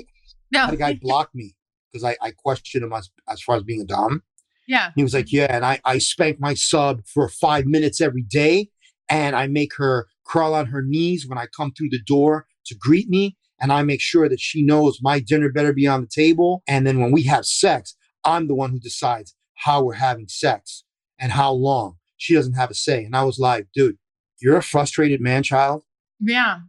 [0.51, 0.59] no.
[0.65, 1.55] had a guy block me
[1.91, 4.21] because I, I questioned him as, as far as being a dom.
[4.67, 4.91] yeah.
[4.95, 8.69] He was like, Yeah, and I, I spank my sub for five minutes every day,
[9.09, 12.75] and I make her crawl on her knees when I come through the door to
[12.75, 16.07] greet me, and I make sure that she knows my dinner better be on the
[16.07, 16.63] table.
[16.67, 17.95] And then when we have sex,
[18.25, 20.83] I'm the one who decides how we're having sex
[21.19, 21.95] and how long.
[22.17, 23.03] She doesn't have a say.
[23.03, 23.97] And I was like, dude,
[24.41, 25.83] you're a frustrated man child
[26.19, 26.59] Yeah.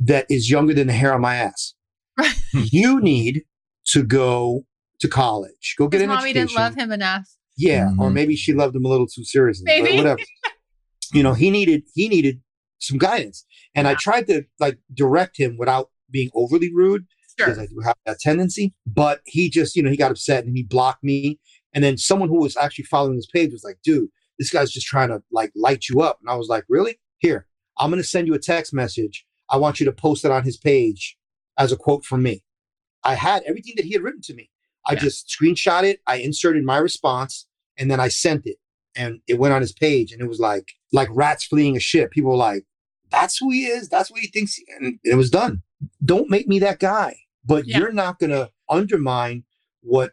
[0.00, 1.74] that is younger than the hair on my ass.
[2.52, 3.44] you need
[3.88, 4.64] to go
[5.00, 5.74] to college.
[5.78, 6.46] Go get His an mommy education.
[6.48, 7.28] didn't love him enough.
[7.58, 8.14] Yeah, or Mhm.
[8.14, 9.64] maybe she loved him a little too seriously.
[9.66, 9.96] Maybe.
[9.96, 10.20] whatever.
[11.12, 12.40] you know, he needed he needed
[12.78, 17.62] some guidance, and I tried to like direct him without being overly rude because Sure.
[17.62, 18.74] I do have that tendency.
[18.86, 21.38] But he just, you know, he got upset and he blocked me.
[21.74, 24.08] And then someone who was actually following his page was like, "Dude,
[24.38, 26.98] this guy's just trying to like light you up." And I was like, "Really?
[27.18, 27.46] Here,
[27.78, 29.26] I'm gonna send you a text message.
[29.50, 31.16] I want you to post it on his page
[31.58, 32.42] as a quote from me."
[33.04, 34.50] I had everything that he had written to me.
[34.86, 35.00] I Yeah.
[35.00, 38.56] just screenshot it, I inserted my response, and then I sent it.
[38.94, 42.10] And it went on his page, and it was like like rats fleeing a ship.
[42.12, 42.64] People were like,
[43.10, 43.88] "That's who he is.
[43.90, 45.62] That's what he thinks." And it was done.
[46.04, 47.16] Don't make me that guy.
[47.44, 47.78] But Yeah.
[47.78, 49.44] you're not gonna undermine
[49.80, 50.12] what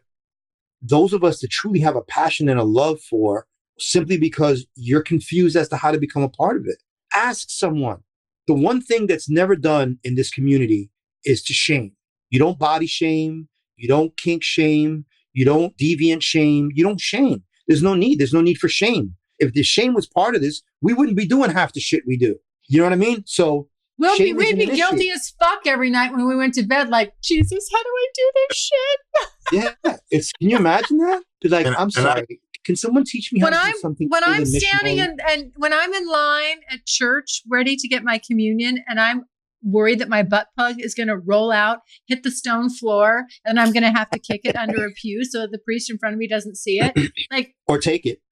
[0.80, 3.46] those of us that truly have a passion and a love for
[3.78, 6.76] simply because you're confused as to how to become a part of it.
[7.12, 8.02] Ask someone.
[8.46, 10.90] The one thing that's never done in this community
[11.24, 11.92] is to shame.
[12.30, 13.48] You don't body shame.
[13.76, 15.06] You don't kink shame.
[15.32, 16.70] You don't deviant shame.
[16.74, 17.42] You don't shame.
[17.66, 18.18] There's no need.
[18.18, 19.16] There's no need for shame.
[19.38, 22.16] If the shame was part of this, we wouldn't be doing half the shit we
[22.16, 22.36] do.
[22.68, 23.24] You know what I mean?
[23.26, 23.68] So
[23.98, 24.76] We'll be, shame we'd be an issue.
[24.76, 28.06] guilty as fuck every night when we went to bed, like, Jesus, how do I
[28.14, 29.74] do this shit?
[29.84, 31.22] yeah, it's can you imagine that?
[31.40, 32.40] Be like, And- I'm and I- sorry.
[32.64, 34.08] Can someone teach me when how to I'm do something?
[34.08, 38.18] when I'm standing in, and when I'm in line at church ready to get my
[38.26, 39.26] communion and I'm
[39.62, 43.60] worried that my butt plug is going to roll out, hit the stone floor, and
[43.60, 45.98] I'm going to have to kick it under a pew so that the priest in
[45.98, 46.94] front of me doesn't see it.
[47.30, 48.22] Like or take it.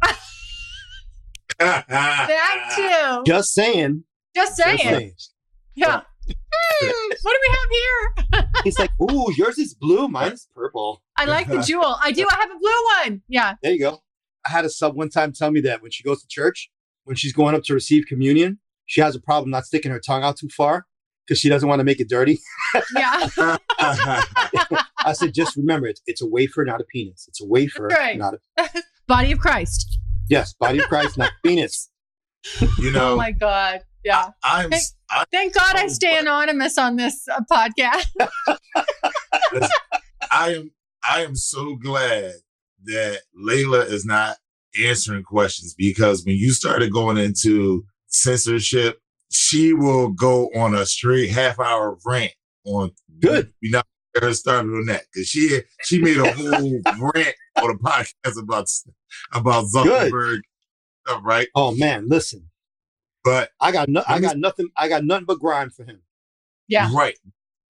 [1.58, 3.22] that too.
[3.30, 4.04] Just saying.
[4.38, 4.78] Just Just saying.
[4.78, 5.12] saying.
[5.74, 6.00] Yeah.
[6.30, 7.70] Hmm, what do we have
[8.42, 8.50] here?
[8.64, 11.02] He's like, ooh, yours is blue, mine's purple.
[11.16, 11.96] I like the jewel.
[12.02, 12.26] I do.
[12.30, 13.22] I have a blue one.
[13.28, 13.54] Yeah.
[13.62, 13.98] There you go.
[14.46, 16.70] I had a sub one time tell me that when she goes to church,
[17.04, 20.22] when she's going up to receive communion, she has a problem not sticking her tongue
[20.22, 20.86] out too far
[21.26, 22.38] because she doesn't want to make it dirty.
[22.94, 23.28] Yeah.
[23.78, 27.26] I said, just remember, it's, it's a wafer, not a penis.
[27.28, 28.18] It's a wafer, Right.
[28.18, 28.68] not a
[29.06, 29.98] Body of Christ.
[30.28, 31.88] yes, body of Christ, not penis.
[32.78, 33.80] You know, Oh my God.
[34.04, 34.28] Yeah.
[34.44, 36.20] I'm Thank, I, thank God I stay boy.
[36.20, 38.06] anonymous on this uh, podcast.
[40.30, 40.70] I am
[41.02, 42.32] I am so glad
[42.84, 44.36] that Layla is not
[44.80, 51.30] answering questions because when you started going into censorship, she will go on a straight
[51.30, 52.32] half hour rant
[52.64, 53.52] on Good.
[53.60, 53.82] You know,
[54.14, 56.80] get her started on that because she she made a whole
[57.14, 58.68] rant on a podcast about
[59.32, 60.12] about Good.
[60.12, 60.38] Zuckerberg,
[61.06, 61.48] stuff, right?
[61.54, 62.48] Oh man, listen,
[63.28, 64.70] But I got no, I got nothing.
[64.74, 66.00] I got nothing but grime for him.
[66.66, 66.88] Yeah.
[66.94, 67.18] Right.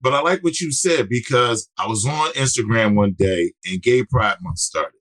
[0.00, 4.04] But I like what you said because I was on Instagram one day and Gay
[4.04, 4.92] Pride Month started.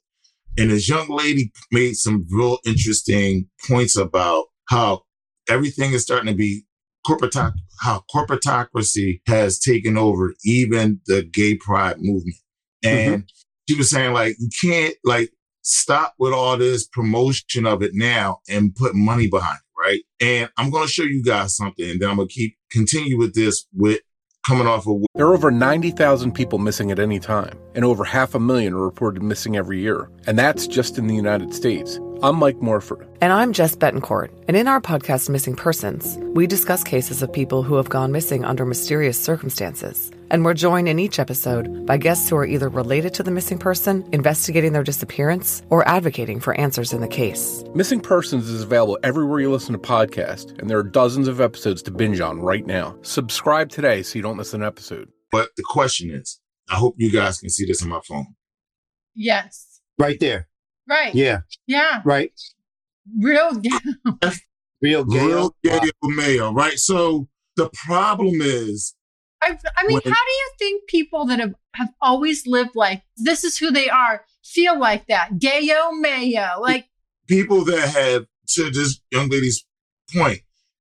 [0.57, 5.03] And this young lady made some real interesting points about how
[5.47, 6.65] everything is starting to be
[7.05, 7.35] corporate,
[7.79, 12.37] how corporatocracy has taken over even the gay pride movement.
[12.83, 13.69] And mm-hmm.
[13.69, 15.29] she was saying like, you can't like
[15.61, 19.66] stop with all this promotion of it now and put money behind it.
[19.87, 20.03] Right.
[20.19, 23.17] And I'm going to show you guys something and then I'm going to keep continue
[23.17, 24.01] with this with
[24.45, 28.35] coming off of There are over 90,000 people missing at any time, and over half
[28.35, 30.09] a million are reported missing every year.
[30.25, 31.99] And that's just in the United States.
[32.21, 33.07] I'm Mike Morford.
[33.21, 34.29] And I'm Jess Betancourt.
[34.47, 38.43] And in our podcast, Missing Persons, we discuss cases of people who have gone missing
[38.43, 40.11] under mysterious circumstances.
[40.29, 43.57] And we're joined in each episode by guests who are either related to the missing
[43.57, 47.63] person, investigating their disappearance, or advocating for answers in the case.
[47.73, 51.81] Missing Persons is available everywhere you listen to podcasts, and there are dozens of episodes
[51.83, 52.97] to binge on right now.
[53.03, 55.09] Subscribe today so you don't miss an episode.
[55.31, 58.35] But the question is, I hope you guys can see this on my phone.
[59.15, 59.79] Yes.
[59.97, 60.47] Right there.
[60.89, 61.15] Right.
[61.15, 61.39] Yeah.
[61.65, 62.01] Yeah.
[62.03, 62.31] Right.
[63.17, 63.51] Real.
[64.81, 65.19] Real gay.
[65.21, 66.77] Real gay mayo, right?
[66.77, 68.93] So the problem is,
[69.41, 73.03] I, I mean, When- how do you think people that have, have always lived like
[73.17, 75.33] this is who they are feel like that?
[75.33, 76.59] Gayo mayo.
[76.59, 76.87] Like,
[77.27, 78.25] people that have,
[78.55, 79.65] to this young lady's
[80.13, 80.39] point,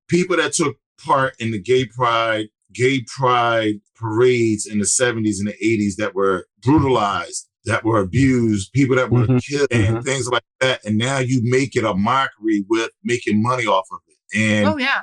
[0.09, 5.49] people that took part in the gay pride, gay pride parades in the 70s and
[5.49, 10.05] the 80s that were brutalized, that were abused, people that were Mhm, killed, and mhm.
[10.05, 10.85] things like that.
[10.85, 14.39] And now you make it a mockery with making money off of it.
[14.39, 15.03] And oh, yeah.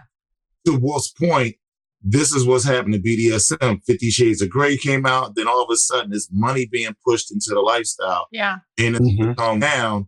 [0.66, 1.56] to Wolf's point,
[2.04, 3.82] this is what's happened to BDSM.
[3.86, 7.32] Fifty Shades of Grey came out, then all of a sudden, there's money being pushed
[7.32, 8.58] into the lifestyle, Yeah.
[8.78, 9.36] and it's Mhm.
[9.38, 10.08] calm down.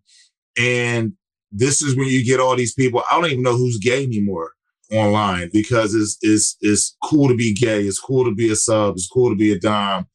[0.57, 1.13] And
[1.51, 3.03] this is when you get all these people.
[3.09, 4.51] I don't even know who's gay anymore
[4.91, 7.83] online because it's it's it's cool to be gay.
[7.83, 8.95] It's cool to be a sub.
[8.95, 10.05] It's cool to be a dom.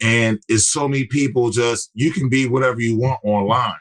[0.00, 3.78] And it's so many people just you can be whatever you want online.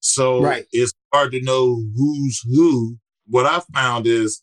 [0.00, 0.64] So Right.
[0.72, 2.96] it's hard to know who's who.
[3.26, 4.40] What I found is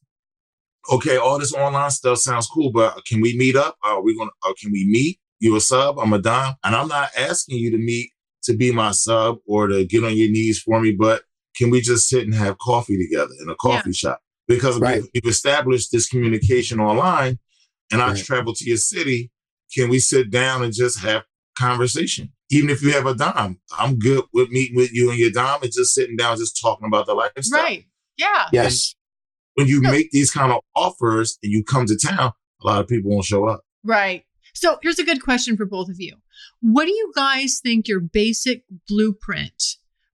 [0.91, 3.77] okay, all this online stuff sounds cool, but can we meet up?
[3.83, 5.19] Are we gonna uh, can we meet?
[5.39, 6.55] You a sub, I'm a dom.
[6.63, 8.11] And I'm not asking you to meet
[8.43, 11.23] to be my sub or to get on your knees for me, but
[11.57, 14.19] can we just sit and have coffee together in a coffee shop?
[14.47, 15.01] Because Right.
[15.01, 17.39] we've, we've established this communication online
[17.91, 19.31] and I travel to your city.
[19.73, 21.23] Can we sit down and just have
[21.57, 22.31] conversation?
[22.51, 25.63] Even if you have a dom, I'm good with meeting with you and your dom
[25.63, 27.63] and just sitting down, just talking about the lifestyle.
[27.63, 27.85] Right.
[28.17, 28.47] Yeah.
[28.53, 28.95] Yes.
[29.55, 29.91] When you No.
[29.91, 32.31] make these kind of offers and you come to town,
[32.61, 33.61] a lot of people won't show up.
[33.83, 34.23] Right.
[34.53, 36.15] So here's a good question for both of you.
[36.61, 39.61] What do you guys think your basic blueprint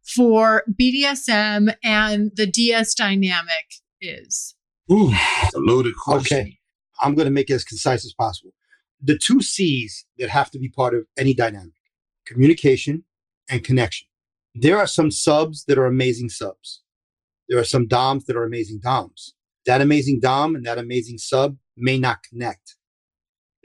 [0.04, 4.56] for BDSM and the DS dynamic is?
[4.92, 6.38] Ooh, a loaded question.
[6.40, 6.60] Okay.
[7.02, 8.54] I'm going to make it as concise as possible.
[9.02, 11.74] The two C's that have to be part of any dynamic
[12.28, 13.04] communication
[13.50, 14.08] and connection.
[14.54, 16.82] There are some subs that are amazing subs.
[17.52, 19.34] There are some DOMs that are amazing DOMs.
[19.66, 22.78] That amazing DOM and that amazing sub may not connect.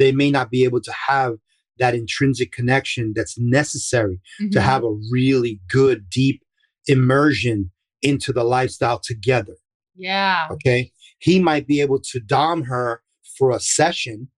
[0.00, 1.34] They may not be able to have
[1.78, 4.60] that intrinsic connection that's necessary to Mhm.
[4.62, 6.42] have a really good, deep
[6.88, 7.70] immersion
[8.02, 9.56] into the lifestyle together.
[9.94, 10.48] Yeah.
[10.50, 10.92] Okay.
[11.20, 13.02] He might be able to dom her
[13.38, 14.28] for a session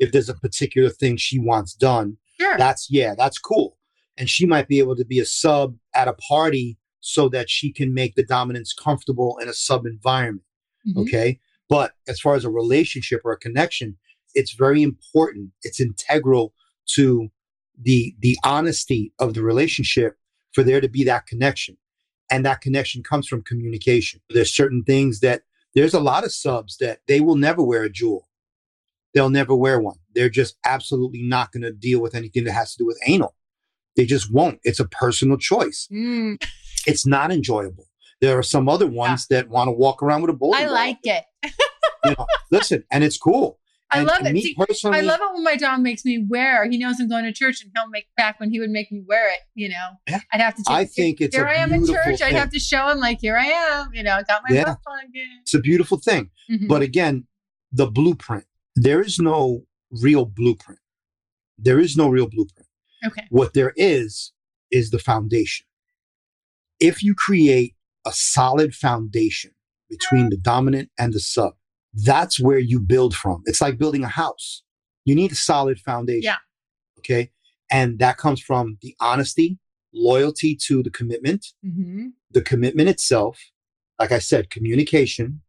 [0.00, 2.16] if there's a particular thing she wants done.
[2.40, 2.58] Sure.
[2.58, 3.78] That's, yeah, that's cool.
[4.16, 7.72] And she might be able to be a sub at a party so that she
[7.72, 10.44] can make the dominance comfortable in a sub environment.
[10.86, 11.02] Mhm.
[11.02, 11.40] Okay.
[11.68, 13.96] But as far as a relationship or a connection,
[14.34, 15.50] it's very important.
[15.62, 16.54] It's integral
[16.94, 17.30] to
[17.80, 20.16] the the honesty of the relationship
[20.52, 21.76] for there to be that connection.
[22.30, 24.20] And that connection comes from communication.
[24.28, 25.42] There's certain things that
[25.74, 28.28] there's a lot of subs that they will never wear a jewel.
[29.14, 29.98] They'll never wear one.
[30.14, 33.34] They're just absolutely not going to deal with anything that has to do with anal.
[33.96, 34.60] They just won't.
[34.64, 35.88] It's a personal choice.
[35.90, 36.42] Mm,
[36.88, 37.84] It's not enjoyable.
[38.20, 40.74] There are some other ones that want to walk around with a bowling I ball.
[40.74, 41.24] like it.
[42.04, 43.58] You know, listen, and it's cool.
[43.90, 44.32] I And love it.
[44.32, 46.64] me See, personally, I love it when my dom makes me wear.
[46.70, 49.02] He knows I'm going to church, and he'll make back when he would make me
[49.06, 49.40] wear it.
[49.56, 50.20] You know, Yeah.
[50.32, 50.62] I'd have to.
[50.62, 51.46] Take, I think it's here.
[51.46, 52.22] I am in church.
[52.22, 53.88] I'd have to show him like, here I am.
[53.92, 54.64] You know, I got my Yeah.
[54.66, 55.26] butt plug in.
[55.42, 56.30] It's a beautiful thing.
[56.48, 56.68] Mhm.
[56.68, 57.26] But again,
[57.72, 58.44] the blueprint.
[58.76, 60.80] There is no real blueprint.
[61.58, 62.68] There is no real blueprint.
[63.06, 64.32] okay, What there is
[64.70, 65.66] is the foundation.
[66.80, 67.74] If you create
[68.06, 69.52] a solid foundation
[69.90, 71.54] between the dominant and the sub,
[71.94, 73.42] that's where you build from.
[73.46, 74.62] It's like building a house.
[75.04, 76.22] You need a solid foundation.
[76.22, 76.36] Yeah.
[76.98, 77.30] Okay.
[77.70, 79.58] And that comes from the honesty,
[79.92, 83.40] loyalty to the commitment, hmm the commitment itself,
[83.98, 85.40] like I said, communication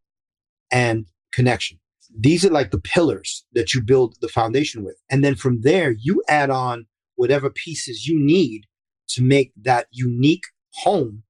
[0.70, 1.78] and connection.
[2.18, 4.96] These are like the pillars that you build the foundation with.
[5.10, 8.64] And then from there, you add on whatever pieces you need
[9.08, 10.44] to make that unique
[10.74, 11.22] home,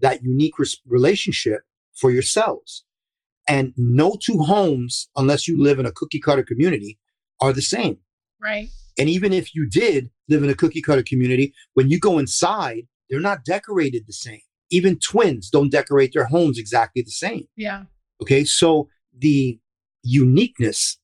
[0.00, 0.54] that unique
[0.86, 1.62] relationship
[1.94, 2.84] for yourselves.
[3.48, 6.98] And no two homes, unless you live in a cookie cutter community,
[7.40, 7.98] are the same.
[8.40, 8.68] right.
[8.98, 12.86] And even if you did live in a cookie cutter community, when you go inside,
[13.08, 14.42] they're not decorated the same.
[14.70, 17.48] Even twins don't decorate their homes exactly the same.
[17.56, 17.84] Yeah,
[18.22, 18.44] Okay.
[18.44, 19.58] So the
[20.04, 20.98] uniqueness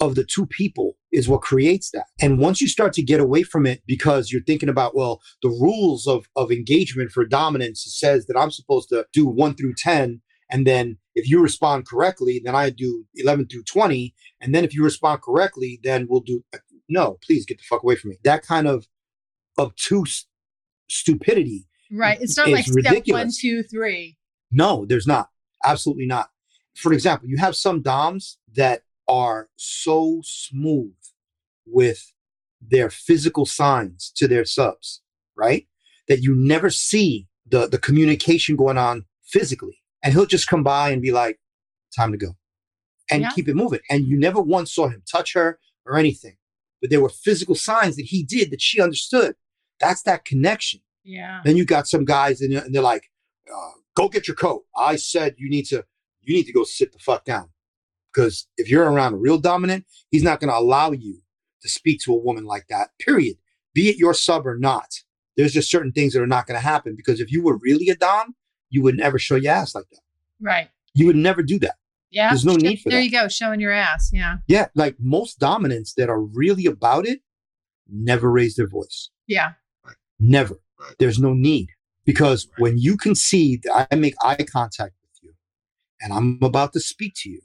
[0.00, 2.04] of the two people is what creates that.
[2.20, 5.48] And once you start to get away from it because you're thinking about, well, the
[5.48, 10.20] rules of, of engagement for dominance says that I'm supposed to do one through 10.
[10.50, 14.14] And then if you respond correctly, then I do 11 through 20.
[14.42, 16.44] And then if you respond correctly, then we'll do,
[16.86, 18.18] no, please get the fuck away from me.
[18.22, 18.86] That kind of
[19.58, 20.26] obtuse
[20.86, 21.66] stupidity.
[21.90, 22.20] right.
[22.20, 23.40] It's not like step one, ridiculous.
[23.40, 24.18] two, three.
[24.52, 25.30] No, there's not.
[25.64, 26.28] Absolutely not.
[26.74, 30.92] For example, you have some DOMs that are so smooth
[31.66, 32.12] with
[32.60, 35.02] their physical signs to their subs,
[35.36, 35.66] right?
[36.08, 39.78] That you never see the, the communication going on physically.
[40.02, 41.38] And he'll just come by and be like,
[41.96, 42.36] time to go.
[43.10, 43.30] And Yeah.
[43.34, 43.80] keep it moving.
[43.90, 46.36] And you never once saw him touch her or anything.
[46.80, 49.34] But there were physical signs that he did that she understood.
[49.80, 50.80] That's that connection.
[51.04, 51.40] Yeah.
[51.44, 53.04] Then you got some guys and, and they're like,
[53.52, 55.84] uh, "Go get your coat." I said you need to,
[56.22, 57.50] you need to go sit the fuck down,
[58.12, 61.22] because if you're around a real dominant, he's not going to allow you
[61.62, 62.90] to speak to a woman like that.
[62.98, 63.36] Period.
[63.74, 65.02] Be it your sub or not.
[65.36, 67.88] There's just certain things that are not going to happen because if you were really
[67.88, 68.34] a dom,
[68.70, 70.00] you would never show your ass like that.
[70.40, 70.68] Right.
[70.94, 71.76] You would never do that.
[72.10, 72.30] Yeah.
[72.30, 73.04] There's no Sh- need for There that.
[73.04, 73.28] you go.
[73.28, 74.10] Showing your ass.
[74.12, 74.36] Yeah.
[74.46, 77.20] Yeah, like most dominants that are really about it,
[77.90, 79.10] never raise their voice.
[79.26, 79.52] Yeah.
[80.18, 80.54] Never.
[80.80, 80.94] Right.
[80.98, 81.68] There's no need
[82.04, 85.34] because when you can see that I make eye contact with you
[86.00, 87.40] and I'm about to speak to you,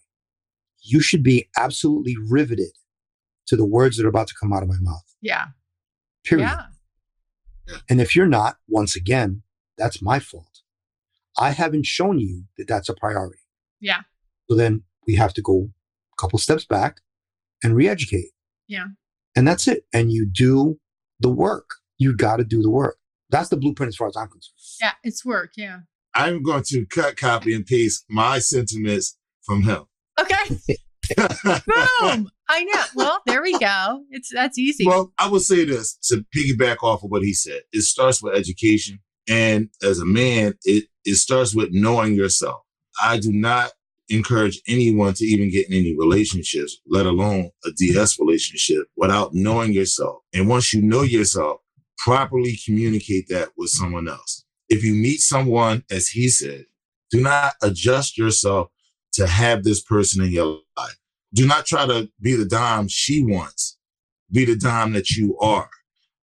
[0.81, 2.71] you should be absolutely riveted
[3.47, 5.03] to the words that are about to come out of my mouth.
[5.21, 5.47] Yeah.
[6.23, 6.49] Period.
[7.67, 7.77] Yeah.
[7.89, 9.43] And if you're not, once again,
[9.77, 10.61] that's my fault.
[11.37, 13.39] I haven't shown you that that's a priority.
[13.79, 14.01] Yeah.
[14.49, 15.69] So then we have to go
[16.13, 16.97] a couple steps back
[17.63, 18.31] and re-educate.
[18.67, 18.87] Yeah.
[19.35, 19.85] And that's it.
[19.93, 20.79] And you do
[21.19, 21.69] the work.
[21.97, 22.97] You got to do the work.
[23.29, 24.55] That's the blueprint as far as I'm concerned.
[24.81, 24.91] Yeah.
[25.03, 25.51] It's work.
[25.55, 25.79] Yeah.
[26.13, 29.83] I'm going to cut, copy, and paste my sentiments from him.
[30.19, 30.57] Okay.
[32.01, 32.29] Boom.
[32.51, 32.83] I know.
[32.95, 34.03] Well, there we go.
[34.09, 34.85] It's that's easy.
[34.85, 37.61] Well, I would say this to piggyback off of what he said.
[37.71, 38.99] It starts with education.
[39.29, 42.61] And as a man, it, it starts with knowing yourself.
[43.01, 43.71] I do not
[44.09, 49.71] encourage anyone to even get in any relationships, let alone a DS relationship, without knowing
[49.71, 50.17] yourself.
[50.33, 51.61] And once you know yourself,
[51.97, 54.43] properly communicate that with someone else.
[54.67, 56.65] If you meet someone, as he said,
[57.11, 58.67] do not adjust yourself
[59.13, 60.97] to have this person in your life.
[61.33, 63.77] Do not try to be the dime she wants.
[64.31, 65.69] Be the dime that you are.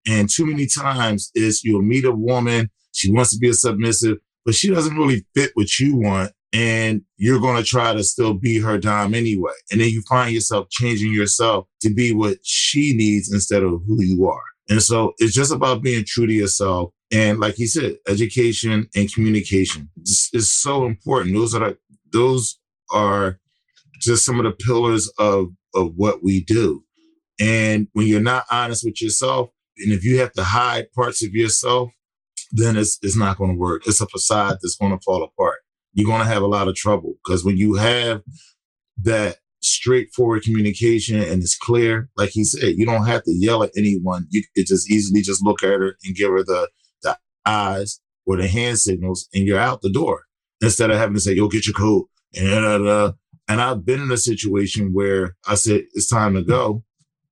[0.07, 4.17] And too many times is you'll meet a woman, she wants to be a submissive,
[4.45, 6.31] but she doesn't really fit what you want.
[6.53, 9.51] And you're going to try to still be her dime anyway.
[9.69, 14.01] And then you find yourself changing yourself to be what she needs instead of who
[14.01, 14.41] you are.
[14.69, 19.13] And so it's just about being true to yourself And like he said, education and
[19.13, 21.35] communication is, so important.
[21.35, 21.75] Those are
[22.11, 22.59] those
[22.91, 23.39] are
[23.99, 26.83] just some of the pillars of of what we do.
[27.39, 31.33] And when you're not honest with yourself, and if you have to hide parts of
[31.33, 31.91] yourself,
[32.51, 33.87] then it's it's not going to work.
[33.87, 35.59] It's a facade that's going to fall apart.
[35.93, 38.21] You're going to have a lot of trouble because when you have
[39.03, 43.71] that straightforward communication and it's clear, like he said, you don't have to yell at
[43.75, 44.27] anyone.
[44.29, 46.69] You could just easily just look at her and give her the
[47.03, 50.23] the eyes or the hand signals, and you're out the door
[50.61, 53.13] instead of having to say, "Yo, get your coat." And uh,
[53.47, 56.83] and I've been in a situation where I said it's time to go,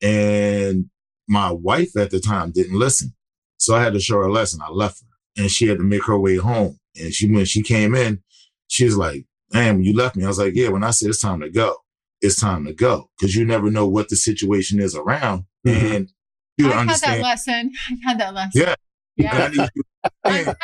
[0.01, 0.89] and
[1.27, 3.13] my wife at the time didn't listen,
[3.57, 4.61] so I had to show her a lesson.
[4.63, 6.79] I left her, and she had to make her way home.
[6.99, 8.21] And she when she came in,
[8.67, 11.21] she was like, "Damn, you left me." I was like, "Yeah." When I said it's
[11.21, 11.75] time to go,
[12.21, 15.93] it's time to go because you never know what the situation is around, Mm-hmm.
[15.95, 16.09] and
[16.57, 17.71] you I've had that lesson.
[17.91, 18.61] I've had that lesson.
[18.61, 18.75] Yeah,
[19.17, 19.33] Yeah.
[19.35, 19.83] I need you-
[20.23, 20.55] I,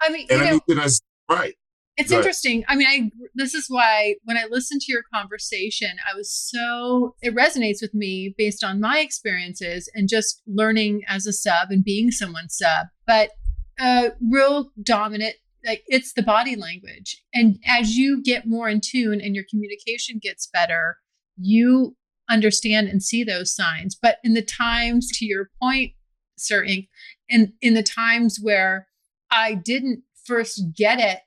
[0.00, 1.54] I mean, and you I know, need you to right.
[1.96, 2.24] It's Go ahead.
[2.24, 2.64] interesting.
[2.68, 7.14] I mean, I this is why when I listened to your conversation, I was so
[7.22, 11.84] it resonates with me based on my experiences and just learning as a sub and
[11.84, 12.88] being someone's sub.
[13.06, 13.30] But
[13.78, 15.34] uh real dominant
[15.64, 17.22] like it's the body language.
[17.32, 20.98] And as you get more in tune and your communication gets better,
[21.36, 21.96] you
[22.28, 23.94] understand and see those signs.
[23.94, 25.92] But in the times, to your point,
[26.36, 26.88] Sir InQ,
[27.30, 28.88] and in the times where
[29.30, 31.20] I didn't first get it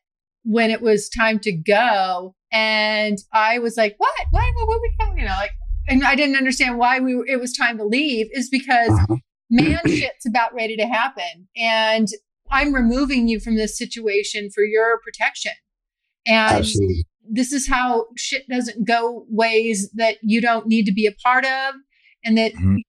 [0.48, 4.14] when it was time to go, and I was like, "What?
[4.32, 4.50] Why?
[4.56, 5.52] What were we going?" You know, like,
[5.90, 8.28] and I didn't understand why we were, it was time to leave.
[8.32, 8.98] Is because
[9.50, 12.08] man shit's about ready to happen, and
[12.50, 15.52] I'm removing you from this situation for your protection.
[16.26, 17.06] And Absolutely.
[17.30, 21.46] this is how shit doesn't go ways that you don't need to be a part
[21.46, 21.76] of
[22.24, 22.82] and that Mhm.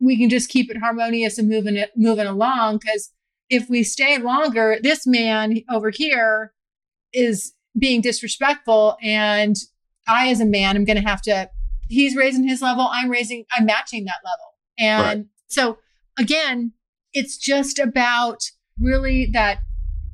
[0.00, 3.12] we can just keep it harmonious and moving it moving along because
[3.48, 6.52] if we stay longer this man over here
[7.12, 9.56] is being disrespectful and
[10.08, 11.48] i as a man I'm going to have to
[11.88, 15.78] he's raising his level i'm raising i'm matching that level and so
[16.18, 16.72] again
[17.12, 18.42] it's just about
[18.78, 19.60] really that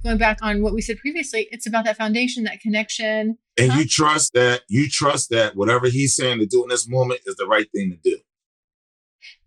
[0.02, 3.78] going back on what we said previously it's about that foundation that connection And Huh?
[3.80, 7.36] you trust that you trust that whatever he's saying to do in this moment is
[7.36, 8.18] the right thing to do.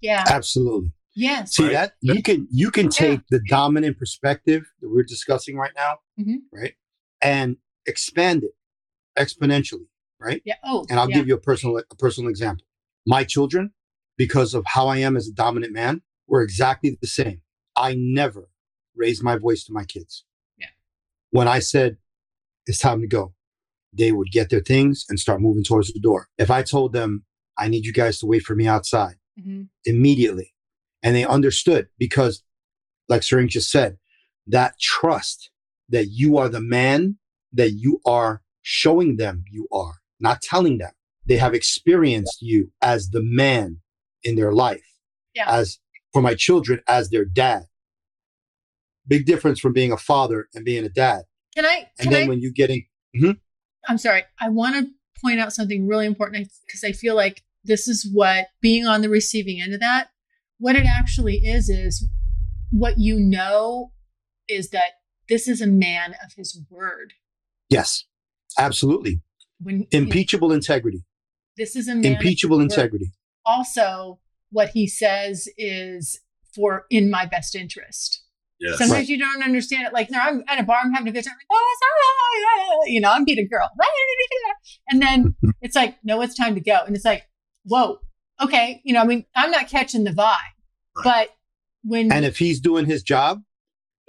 [0.02, 0.92] yeah Absolutely.
[1.16, 1.72] yes See Right.
[1.74, 2.90] that you can you can Yeah.
[2.92, 6.38] take the dominant perspective that we're discussing right now, Mhm.
[6.52, 6.74] right,
[7.22, 8.52] and expand it
[9.18, 9.88] exponentially,
[10.20, 10.42] right?
[10.46, 11.18] yeah oh And I'll yeah.
[11.18, 12.66] give you a personal a personal example.
[13.06, 13.72] My children,
[14.18, 17.42] because of how I am as a dominant man, were exactly the same.
[17.76, 18.50] I never
[18.96, 20.26] raised my voice to my kids.
[20.58, 20.68] Yeah.
[21.32, 21.98] When I said
[22.66, 23.34] it's time to go,
[23.94, 26.28] they would get their things and start moving towards the door.
[26.38, 27.24] If I told them
[27.58, 29.70] I need you guys to wait for me outside, Mhm.
[29.86, 30.54] immediately.
[31.02, 32.44] And they understood because,
[33.08, 33.98] like Sir InQ just said,
[34.48, 35.50] that trust
[35.90, 37.18] that you are the man
[37.54, 40.92] that you are showing them you are, not telling them.
[41.26, 43.78] They have experienced you as the man
[44.24, 44.86] in their life,
[45.36, 45.50] Yeah.
[45.50, 45.80] as
[46.14, 47.64] for my children, as their dad.
[49.08, 51.24] Big difference from being a father and being a dad.
[51.56, 52.86] can i And can then i when you getting,
[53.16, 53.32] mm-hmm.
[53.88, 54.24] I'm sorry.
[54.40, 58.48] I want to point out something really important because I feel like this is what
[58.62, 60.10] being on the receiving end of that,
[60.60, 62.08] what it actually is, is
[62.72, 63.92] what you know
[64.48, 64.92] is that
[65.30, 67.14] this is a man of his word.
[67.70, 68.06] yes,
[68.58, 69.22] absolutely.
[69.62, 71.04] When Impeachable integrity.
[71.58, 73.12] this is a man Impeachable integrity.
[73.46, 74.20] Also,
[74.52, 76.20] what he says is
[76.56, 78.24] for in my best interest.
[78.60, 78.78] Yes.
[78.78, 79.08] Sometimes Right.
[79.10, 79.94] you don't understand it.
[79.94, 81.34] Like, no, I'm at a bar, I'm having a good time.
[81.38, 82.66] Like, oh, sorry.
[82.68, 83.70] Oh, oh, you know, I'm being a girl.
[84.92, 86.80] And then it's like, no, it's time to go.
[86.86, 87.28] And it's like,
[87.64, 88.00] whoa,
[88.42, 88.82] okay.
[88.84, 90.36] You know, I mean, I'm not catching the vibe.
[90.98, 91.04] Right.
[91.04, 91.30] But
[91.84, 93.42] when, And if he's doing his job,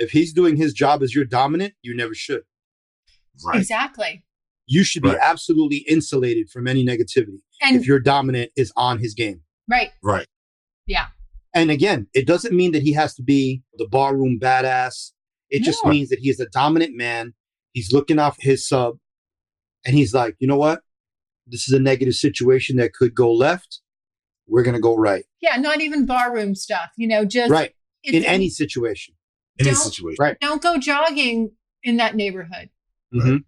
[0.01, 2.43] if he's doing his job as your dominant, you never should.
[3.45, 3.61] Right.
[3.61, 4.25] exactly.
[4.67, 9.15] You should be absolutely insulated from any negativity And if your dominant is on his
[9.15, 9.43] game.
[9.69, 9.91] right.
[10.03, 10.27] Right.
[10.87, 11.07] Yeah.
[11.55, 15.13] And again, it doesn't mean that he has to be the barroom badass.
[15.49, 17.35] It just means that he is a dominant man.
[17.73, 18.99] He's looking off his sub
[19.85, 20.83] and he's like, you know what?
[21.47, 23.81] This is a negative situation that could go left.
[24.47, 25.25] We're going to go right.
[25.41, 25.57] Yeah.
[25.57, 27.75] Not even barroom stuff, you know, just Right.
[28.05, 29.15] In any situation.
[29.61, 30.17] Any Don't- situation.
[30.19, 30.37] Right.
[30.41, 31.53] don't go jogging
[31.83, 32.71] in that neighborhood.
[33.15, 33.45] Mhm.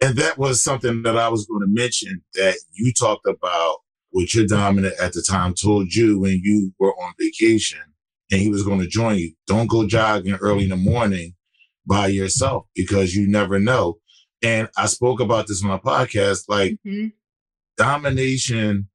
[0.00, 3.78] And that was something that I was going to mention that you talked about
[4.10, 7.80] what your dominant at the time told you when you were on vacation
[8.30, 9.32] and he was going to join you.
[9.46, 11.34] Don't go jogging early in the morning
[11.86, 13.98] by yourself because you never know.
[14.42, 16.44] And I spoke about this on my podcast.
[16.48, 17.12] Like Mhm.
[17.76, 18.88] domination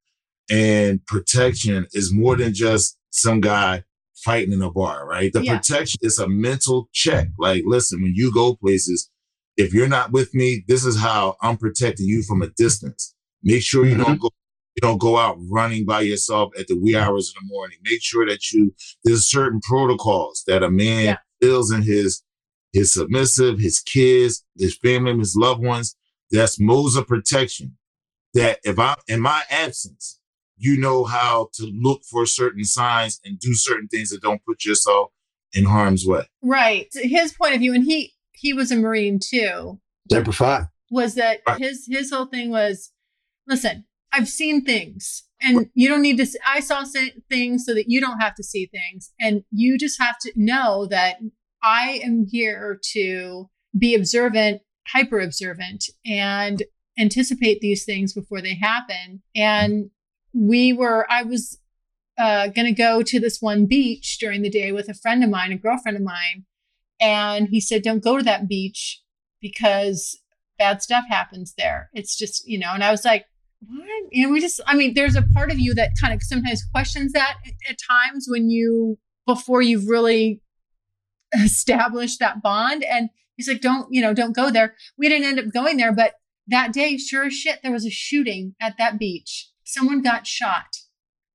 [0.49, 3.84] and protection is more than just some guy
[4.24, 5.32] fighting in a bar, right?
[5.34, 5.57] The Yeah.
[5.57, 7.30] protection is a mental check.
[7.38, 9.09] Like, listen, when you go places,
[9.57, 13.13] if you're not with me, this is how I'm protecting you from a distance.
[13.43, 14.21] Make sure you don't mm-hmm.
[14.21, 14.30] go
[14.76, 17.78] you don't go out running by yourself at the wee hours in the morning.
[17.84, 21.17] Make sure that you there's certain protocols that a man Yeah.
[21.41, 22.24] feels in his
[22.71, 25.95] his submissive, his kids, his family, his loved ones.
[26.32, 27.78] That's modes of protection.
[28.34, 30.19] That if I'm in my absence,
[30.57, 34.65] you know how to look for certain signs and do certain things that don't put
[34.65, 35.11] yourself
[35.53, 36.23] in harm's way.
[36.41, 36.87] Right.
[36.93, 39.79] His point of view, and he he was a Marine too,
[40.11, 40.65] Semper Fi.
[40.89, 41.59] was that Right.
[41.59, 42.91] his his whole thing was,
[43.47, 46.25] listen, I've seen things, and you don't need to.
[46.25, 46.83] See, I saw
[47.29, 50.85] things so that you don't have to see things, and you just have to know
[50.87, 51.17] that
[51.61, 56.63] I am here to be observant, hyper observant, and
[56.97, 59.23] anticipate these things before they happen.
[59.35, 59.89] And
[60.34, 61.59] we were, I was
[62.17, 65.29] uh, going to go to this one beach during the day with a friend of
[65.29, 66.45] mine, a girlfriend of mine.
[66.99, 69.01] And he said, don't go to that beach
[69.41, 70.19] because
[70.57, 71.89] bad stuff happens there.
[71.93, 73.25] It's just, you know, and I was like,
[73.59, 73.88] what?
[74.11, 77.13] Know, we just, I mean, there's a part of you that kind of sometimes questions
[77.13, 80.41] that at, at times when you, before you've really
[81.34, 82.84] established that bond.
[82.84, 84.75] And he's like, don't, you know, don't go there.
[84.97, 86.13] We didn't end up going there, but
[86.47, 89.49] that day, sure as shit, there was a shooting at that beach.
[89.74, 90.78] Someone got shot,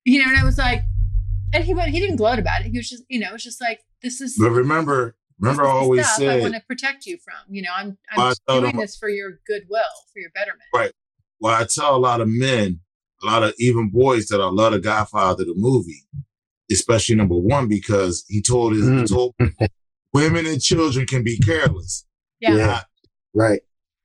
[0.05, 0.83] you know, and I was like,
[1.53, 2.69] and he went, he didn't gloat about it.
[2.71, 5.73] He was just, you know, it's just like, this is, But remember, remember I this
[5.73, 7.35] is the always stuff I want to protect you from.
[7.55, 9.81] You know, I'm I I'm doing him- this for your goodwill,
[10.13, 10.63] for your betterment.
[10.75, 10.93] Right.
[11.41, 12.81] Well, I tell a lot of men,
[13.23, 16.07] a lot of even boys that I love the Godfather the movie,
[16.71, 19.09] especially number one, because he told his he Mm.
[19.09, 19.35] told
[20.13, 22.07] women and children can be careless.
[22.41, 22.55] Yeah.
[22.57, 22.81] Yeah.
[23.35, 23.61] Right.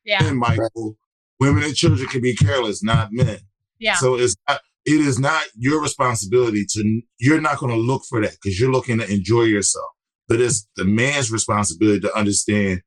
[0.05, 0.23] Yeah.
[0.27, 0.97] And Michael.
[1.39, 3.39] Women and children can be careless, not men.
[3.83, 3.95] Yeah.
[3.95, 8.21] So it's not it is not your responsibility to you're not going to look for
[8.21, 9.89] that because you're looking to enjoy yourself.
[10.27, 12.81] But it's the man's responsibility to understand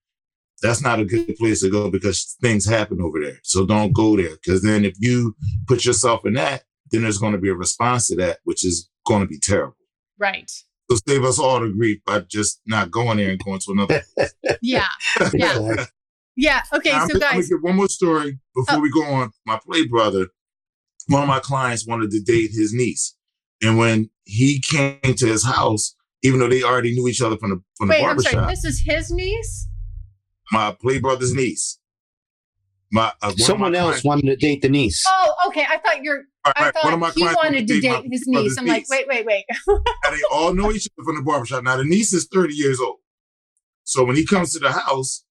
[0.62, 3.38] that's not a good place to go because things happen over there.
[3.42, 4.36] So don't go there.
[4.36, 5.36] Because then if you
[5.68, 8.88] put yourself in that, then there's going to be a response to that, which is
[9.06, 9.76] going to be terrible.
[10.18, 10.50] Right.
[10.90, 14.02] So save us all the grief by just not going there and going to another.
[14.62, 14.86] Yeah.
[15.34, 15.84] Yeah.
[16.36, 16.62] Yeah.
[16.72, 16.92] Okay.
[16.92, 18.80] Now, So gonna- I'm guys, gonna get one more story before Oh.
[18.80, 19.30] we go on.
[19.46, 20.26] My play brother,
[21.08, 23.14] one of my clients wanted to date his niece,
[23.62, 27.50] and when he came to his house, even though they already knew each other from
[27.50, 28.34] the from wait, the I'm sorry.
[28.36, 29.68] barbershop, This is his niece?
[30.52, 31.78] my play brother's niece,
[32.92, 35.04] my uh, one of my Someone else clients- wanted to date the niece.
[35.06, 35.64] Oh, okay.
[35.68, 38.04] I thought you're, Right, I thought One of my he clients wanted to date date
[38.10, 38.56] his niece.
[38.56, 38.88] I'm like, niece.
[38.90, 39.44] wait, wait, wait.
[39.68, 41.64] and they all know each other from the barbershop.
[41.64, 42.98] Now the niece is 30 years old.
[43.82, 45.24] So when he comes to the house,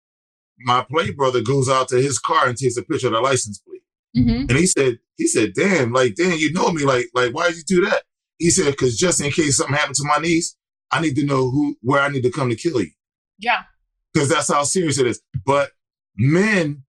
[0.60, 3.60] my play brother goes out to his car and takes a picture of the license
[3.60, 3.75] plate.
[4.16, 6.84] Hmm And he said, he said, damn, like, damn, you know me.
[6.86, 8.04] Like, like, why did you do that?
[8.38, 10.56] He said, because just in case something happened to my niece,
[10.92, 12.92] I need to know who, where I need to come to kill you.
[13.40, 13.64] Yeah.
[14.14, 15.22] Because that's how serious it is.
[15.46, 15.72] But
[16.18, 16.84] men,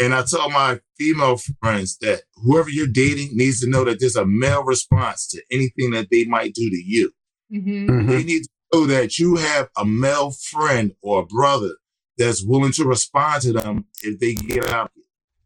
[0.00, 4.16] and I tell my female friends that whoever you're dating needs to know that there's
[4.16, 7.12] a male response to anything that they might do to you.
[7.50, 8.08] hmm Mhm.
[8.08, 11.76] They need to know that you have a male friend or a brother
[12.18, 14.90] that's willing to respond to them if they get out.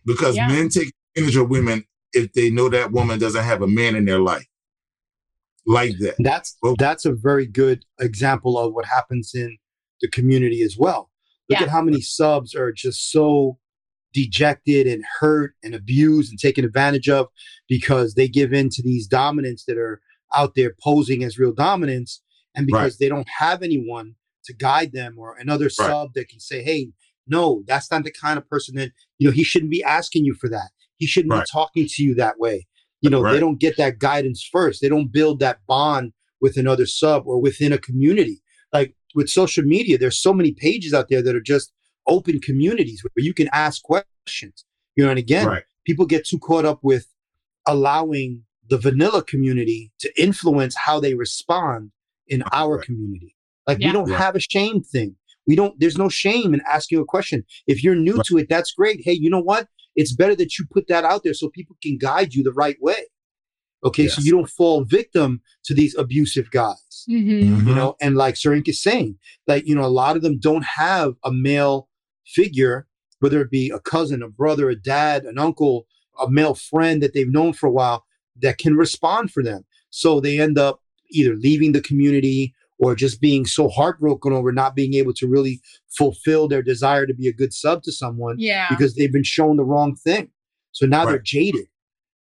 [0.07, 0.49] Because Yeah.
[0.49, 4.05] men take advantage of women if they know that woman doesn't have a man in
[4.05, 4.47] their life
[5.67, 6.15] like that.
[6.19, 9.59] That's Well- that's a very good example of what happens in
[10.01, 11.11] the community as well.
[11.49, 11.65] Look Yeah.
[11.65, 13.59] at how many subs are just so
[14.13, 17.29] dejected and hurt and abused and taken advantage of
[17.69, 20.01] because they give in to these dominants that are
[20.35, 22.21] out there posing as real dominants
[22.57, 26.63] and because they don't have anyone to guide them or another sub that can say
[26.63, 26.91] hey
[27.29, 30.35] no that's not the kind of person that you know he shouldn't be asking you
[30.35, 31.45] for that he shouldn't Right.
[31.45, 32.67] be talking to you that way
[33.01, 36.87] you know they don't get that guidance first they don't build that bond with another
[36.87, 38.41] sub or within a community
[38.73, 41.73] like with social media there's so many pages out there that are just
[42.07, 44.65] open communities where you can ask questions
[44.97, 45.65] you know and again Right.
[45.87, 47.07] people get too caught up with
[47.67, 51.91] allowing the vanilla community to influence how they respond
[52.29, 52.87] in our Right.
[52.87, 53.35] community
[53.67, 53.89] like Yeah.
[53.89, 54.19] we don't Right.
[54.19, 57.95] have a shame thing we don't there's no shame in asking a question if you're
[57.97, 58.27] new Right.
[58.27, 59.67] to it that's great hey you know what
[60.01, 62.79] it's better that you put that out there so people can guide you the right
[62.81, 63.03] way.
[63.83, 67.67] Okay so you don't fall victim to these abusive guys hmm Mhm.
[67.69, 69.11] you know and like Sir InQ is saying
[69.47, 71.89] like you know a lot of them don't have a male
[72.27, 72.87] figure
[73.21, 75.87] whether it be a cousin a brother a dad an uncle
[76.21, 78.05] a male friend that they've known for a while
[78.43, 79.63] that can respond for them.
[79.91, 80.77] So they end up
[81.11, 85.61] either leaving the community or just being so heartbroken over not being able to really
[85.97, 88.67] fulfill their desire to be a good sub to someone Yeah.
[88.71, 90.31] because they've been shown the wrong thing
[90.73, 91.67] so now they're jaded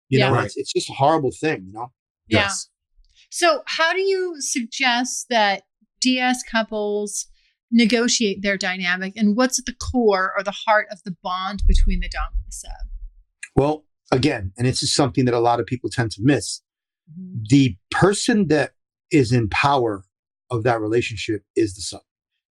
[0.10, 0.30] you Yeah.
[0.30, 0.46] know Right.
[0.46, 1.92] it's, it's just a horrible thing you know
[2.28, 2.40] Yeah.
[2.42, 2.70] Yes.
[3.32, 5.62] So, how do you suggest that
[6.02, 7.28] DS couples
[7.72, 12.00] negotiate their dynamic, and what's at the core or the heart of the bond between
[12.00, 12.88] the dom and the sub?
[13.56, 16.62] Well, again, and this is something that a lot of people tend to miss.
[17.12, 17.44] Mm-hmm.
[17.50, 18.72] The person that
[19.12, 20.04] is in power
[20.52, 22.02] of that relationship is the sub,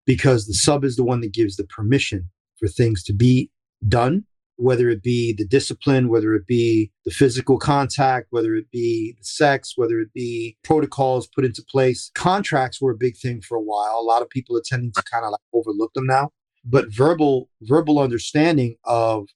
[0.07, 3.51] because the sub is the one that gives the permission for things to be
[3.87, 4.25] done,
[4.57, 9.25] whether it be the discipline, whether it be the physical contact, whether it be the
[9.25, 12.11] sex, whether it be protocols put into place.
[12.15, 13.99] Contracts were a big thing for a while.
[14.01, 16.31] A lot of people are tending to kind of like overlook them now.
[16.65, 19.29] But verbal verbal understanding of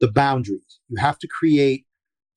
[0.00, 0.80] the boundaries.
[0.88, 1.84] You have to create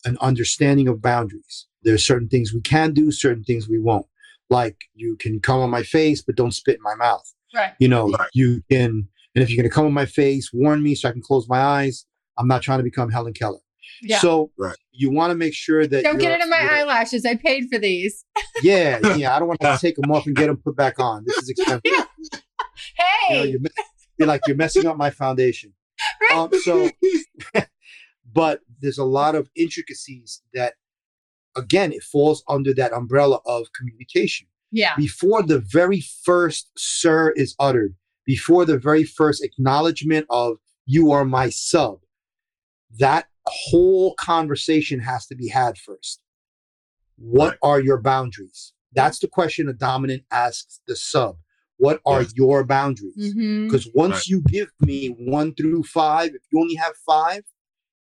[0.06, 1.66] an understanding of boundaries.
[1.84, 4.06] There are certain things we can do, certain things we won't.
[4.54, 7.28] Like you can come on my face, but don't spit in my mouth.
[7.56, 7.74] Right.
[7.80, 10.96] You know, you can, and if you're going to come on my face, warn me
[10.96, 12.06] so I can close my eyes.
[12.38, 13.60] I'm not trying to become Helen Keller.
[14.02, 14.20] Yeah.
[14.20, 14.52] So
[14.92, 17.26] you want to make sure that Don't get it in my eyelashes.
[17.26, 18.26] I paid for these.
[18.62, 19.36] Yeah, yeah.
[19.36, 21.26] I don't want to take them off and get them put back on.
[21.26, 21.82] This is expensive.
[21.84, 22.06] You know,
[23.28, 23.48] Hey.
[23.50, 23.60] you're,
[24.18, 25.74] you're like you're messing up my foundation.
[26.34, 26.90] Um, so,
[28.34, 30.74] but there's a lot of intricacies that,
[31.56, 34.48] again, it falls under that umbrella of communication.
[34.72, 34.96] Yeah.
[34.96, 37.96] Before the very first "sir" is uttered,
[38.26, 42.00] before the very first acknowledgement of "you are my sub,"
[43.00, 46.22] that whole conversation has to be had first.
[47.18, 48.74] What are your boundaries?
[48.94, 51.38] That's the question a dominant asks the sub.
[51.78, 53.34] What are your boundaries?
[53.36, 53.68] Mhm.
[53.68, 54.28] Because once Right.
[54.28, 57.44] you give me one through five, if you only have five,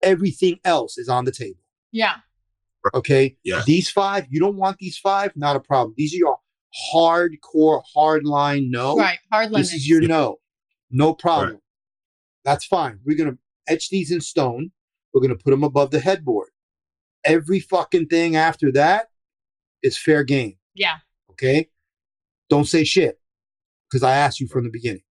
[0.02, 1.62] everything else is on the table.
[1.92, 2.18] Yeah.
[2.94, 3.38] Okay.
[3.44, 3.64] Yeah.
[3.66, 5.94] These five, you don't want these five, not a problem.
[5.98, 6.38] These are your
[6.94, 8.96] hardcore, hard line no.
[8.98, 9.88] Right, hard This is limits.
[9.90, 10.40] your no.
[10.92, 11.60] No problem.
[12.44, 13.00] That's fine.
[13.06, 14.72] We're gonna etch these in stone.
[15.14, 16.50] We're gonna put them above the headboard.
[17.24, 19.08] Every fucking thing after that
[19.82, 20.58] is fair game.
[20.74, 20.98] Yeah.
[21.32, 21.70] Okay.
[22.50, 23.20] Don't say shit
[23.90, 25.04] because I asked you from the beginning.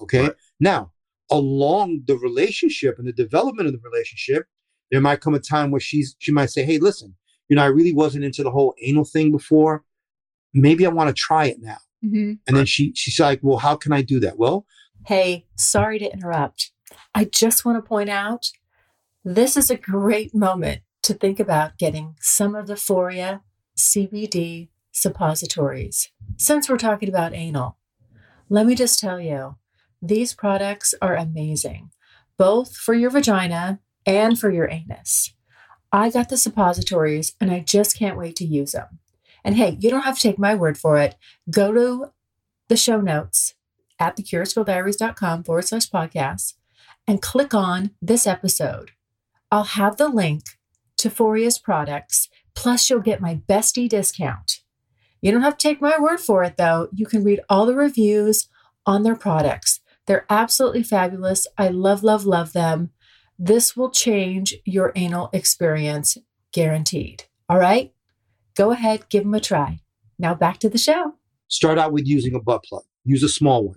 [0.00, 0.30] Okay.
[0.58, 0.92] Now,
[1.30, 4.46] along the relationship and the development of the relationship,
[4.90, 7.14] there might come a time where she's she might say, "Hey, listen,
[7.48, 9.84] you know, I really wasn't into the whole anal thing before.
[10.52, 12.32] Maybe I want to try it now." Mm-hmm.
[12.46, 14.66] And then she she's like, "Well, how can I do that?" Well,
[15.06, 16.70] Hey, sorry to interrupt.
[17.14, 18.50] I just want to point out
[19.22, 23.42] this is a great moment to think about getting some of the Foria
[23.76, 26.10] CBD suppositories.
[26.38, 27.76] Since we're talking about anal,
[28.48, 29.56] let me just tell you,
[30.00, 31.90] these products are amazing,
[32.38, 35.32] both for your vagina and for your anus.
[35.92, 38.98] I got the suppositories and I just can't wait to use them.
[39.44, 41.14] And hey, you don't have to take my word for it.
[41.50, 42.10] Go to
[42.68, 43.54] the show notes
[43.98, 46.54] at thecuriousgirldiaries.com forward slash podcast
[47.06, 48.92] and click on this episode.
[49.52, 50.42] I'll have the link
[50.96, 54.60] to Foria's products, plus you'll get my bestie discount.
[55.20, 56.88] You don't have to take my word for it though.
[56.92, 58.48] You can read all the reviews
[58.86, 59.80] on their products.
[60.06, 61.46] They're absolutely fabulous.
[61.56, 62.90] I love, love, love them.
[63.38, 66.16] This will change your anal experience,
[66.52, 67.24] guaranteed.
[67.48, 67.92] All right?
[68.56, 69.80] Go ahead, give them a try.
[70.18, 71.14] Now back to the show.
[71.48, 72.82] start out with using a butt plug.
[73.04, 73.76] Use a small one,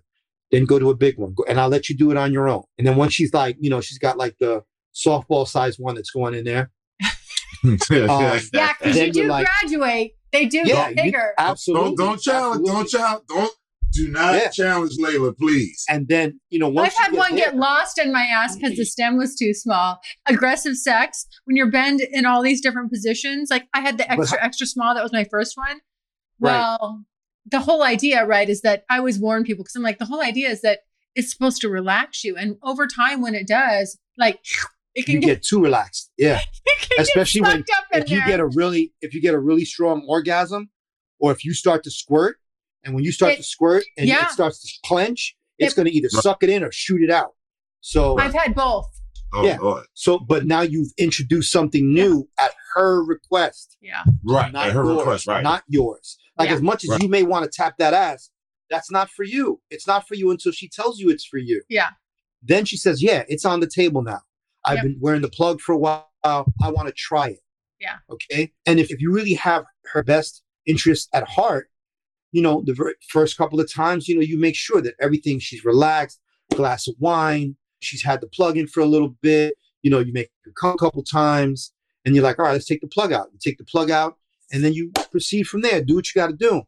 [0.51, 2.64] then go to a big one, and I'll let you do it on your own.
[2.78, 4.64] And then once she's like, you know, she's got like the
[4.95, 6.72] softball size one that's going in there.
[7.66, 7.78] um,
[8.53, 10.12] Yeah, because you do like, graduate.
[10.32, 11.34] They do Yeah, get you- bigger.
[11.38, 11.95] absolutely.
[11.95, 12.66] Don't don't challenge.
[12.68, 13.24] Don't challenge.
[13.28, 13.51] Don't
[13.91, 14.49] do not Yeah.
[14.49, 15.83] challenge Layla, please.
[15.89, 18.55] And then you know once I've had you one there- get lost in my ass
[18.55, 19.99] because the stem was too small.
[20.27, 23.49] Aggressive sex, when you're bent in all these different positions.
[23.49, 24.93] Like I had the extra, how- extra small.
[24.95, 25.79] That was my first one.
[26.39, 26.51] Right.
[26.53, 27.03] Well,
[27.49, 30.21] the whole idea, right, is that I always warn people because I'm like, the whole
[30.21, 30.79] idea is that
[31.15, 32.35] it's supposed to relax you.
[32.35, 34.39] And over time, when it does, like
[34.93, 36.11] it can you get, get too relaxed.
[36.17, 36.41] Yeah.
[36.99, 38.27] Especially when sucked up if you there.
[38.27, 40.69] get a really if you get a really strong orgasm,
[41.19, 42.38] or if you start to squirt,
[42.88, 44.25] and when you start It- to squirt and yeah.
[44.25, 47.11] it starts to clench, it's It- going to either suck it in or shoot it
[47.11, 47.33] out.
[47.81, 48.89] So I've had both.
[49.33, 49.57] Oh, yeah.
[49.57, 49.85] Lord.
[49.93, 53.75] So, but now you've introduced something new at her request.
[53.81, 54.03] Yeah.
[54.23, 54.53] Right.
[54.53, 55.43] Not At her yours, request, right.
[55.43, 56.17] Not yours.
[56.38, 56.55] Like Yeah.
[56.55, 57.01] as much as Right.
[57.03, 58.31] you may want to tap that ass,
[58.69, 59.61] that's not for you.
[59.69, 61.61] It's not for you until she tells you it's for you.
[61.69, 61.89] Yeah.
[62.41, 64.21] Then she says, "Yeah, it's on the table now.
[64.63, 64.83] I've Yep.
[64.83, 66.09] been wearing the plug for a while.
[66.23, 67.39] I want to try it."
[67.81, 67.97] Yeah.
[68.09, 68.53] Okay.
[68.65, 71.69] And if, if you really have her best interest at heart,
[72.32, 75.39] you know, the very first couple of times, you know, you make sure that everything
[75.39, 76.19] she's relaxed,
[76.53, 80.13] glass of wine, she's had the plug in for a little bit, you know, you
[80.13, 81.71] make come a couple times,
[82.05, 83.28] and you're like, all right, let's take the plug out.
[83.32, 84.17] You take the plug out,
[84.51, 85.84] and then you proceed from there.
[85.84, 86.63] Do what you got to do.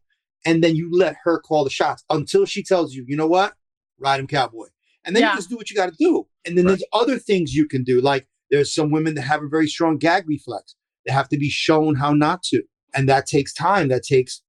[0.46, 3.54] And then you let her call the shots until she tells you, you know what?
[3.98, 4.68] Ride him cowboy.
[5.04, 5.32] And then Yeah.
[5.32, 6.26] you just do what you got to do.
[6.46, 8.00] And then there's other things you can do.
[8.00, 10.74] Like there's some women that have a very strong gag reflex.
[11.04, 12.62] They have to be shown how not to.
[12.94, 13.88] And that takes time.
[13.88, 14.42] That takes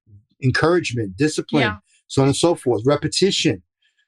[0.44, 1.78] encouragement, discipline, Yeah.
[2.08, 3.64] so on and so forth, repetition.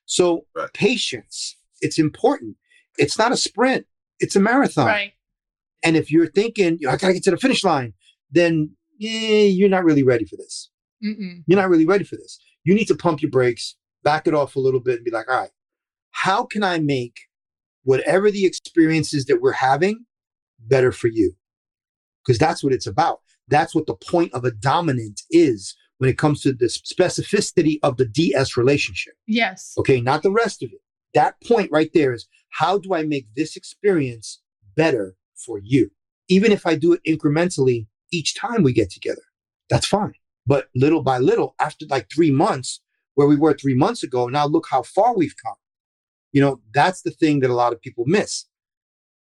[0.06, 2.58] So patience, it's important.
[2.98, 3.86] It's not a sprint,
[4.20, 4.88] it's a marathon.
[4.88, 5.14] Right.
[5.84, 7.94] And if you're thinking, I gotta get to the finish line,
[8.32, 10.70] then eh, you're not really ready for this.
[11.04, 11.44] Mm-mm.
[11.48, 12.40] You're not really ready for this.
[12.64, 15.30] You need to pump your brakes, back it off a little bit, and be like,
[15.30, 15.52] all right,
[16.12, 17.18] how can I make
[17.84, 20.06] whatever the experiences that we're having
[20.60, 21.34] better for you?
[22.26, 23.20] Because that's what it's about.
[23.50, 27.98] That's what the point of a dominant is when it comes to the specificity of
[27.98, 29.14] the DS relationship.
[29.28, 29.74] Yes.
[29.78, 30.82] Okay, not the rest of it.
[31.14, 34.42] That point right there is how do I make this experience
[34.76, 35.92] better for you?
[36.30, 39.22] Even if I do it incrementally each time we get together,
[39.70, 40.14] that's fine.
[40.46, 42.82] But little by little, after like three months,
[43.16, 45.56] where we were three months ago, now look how far we've come.
[46.32, 48.46] You know, that's the thing that a lot of people miss.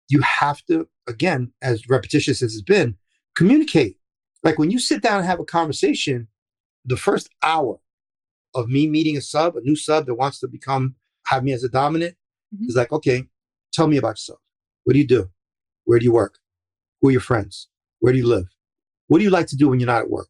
[0.09, 2.97] You have to, again, as repetitious as it's been,
[3.37, 3.97] communicate.
[4.43, 6.29] Like when you sit down and have a conversation,
[6.85, 7.81] the first hour
[8.55, 11.65] of me meeting a sub, a new sub that wants to become, have me as
[11.65, 12.17] a dominant,
[12.55, 12.69] mm-hmm.
[12.69, 13.25] is like, okay,
[13.73, 14.41] tell me about yourself.
[14.85, 15.31] What do you do?
[15.85, 16.39] Where do you work?
[17.01, 17.69] Who are your friends?
[18.01, 18.47] Where do you live?
[19.09, 20.29] What do you like to do when you're not at work?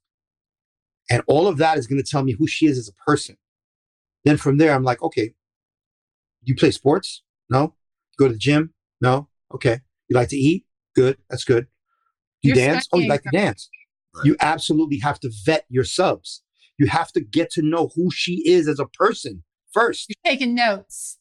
[1.11, 3.36] And all of that is going to tell me who she is as a person.
[4.24, 5.34] Then from there, I'm like, okay,
[6.42, 7.22] you play sports?
[7.48, 7.74] No.
[8.18, 8.74] Go to the gym?
[9.01, 9.28] No.
[9.55, 9.80] Okay.
[10.09, 10.64] You like to eat?
[10.94, 11.18] Good.
[11.28, 11.66] That's good.
[12.42, 12.88] You You're dance?
[12.92, 13.70] Oh, you like to her.
[14.14, 14.26] Dance.
[14.26, 16.42] You absolutely have to vet your subs.
[16.78, 19.42] You have to get to know who she is as a person
[19.72, 20.06] first.
[20.08, 21.18] You're taking notes.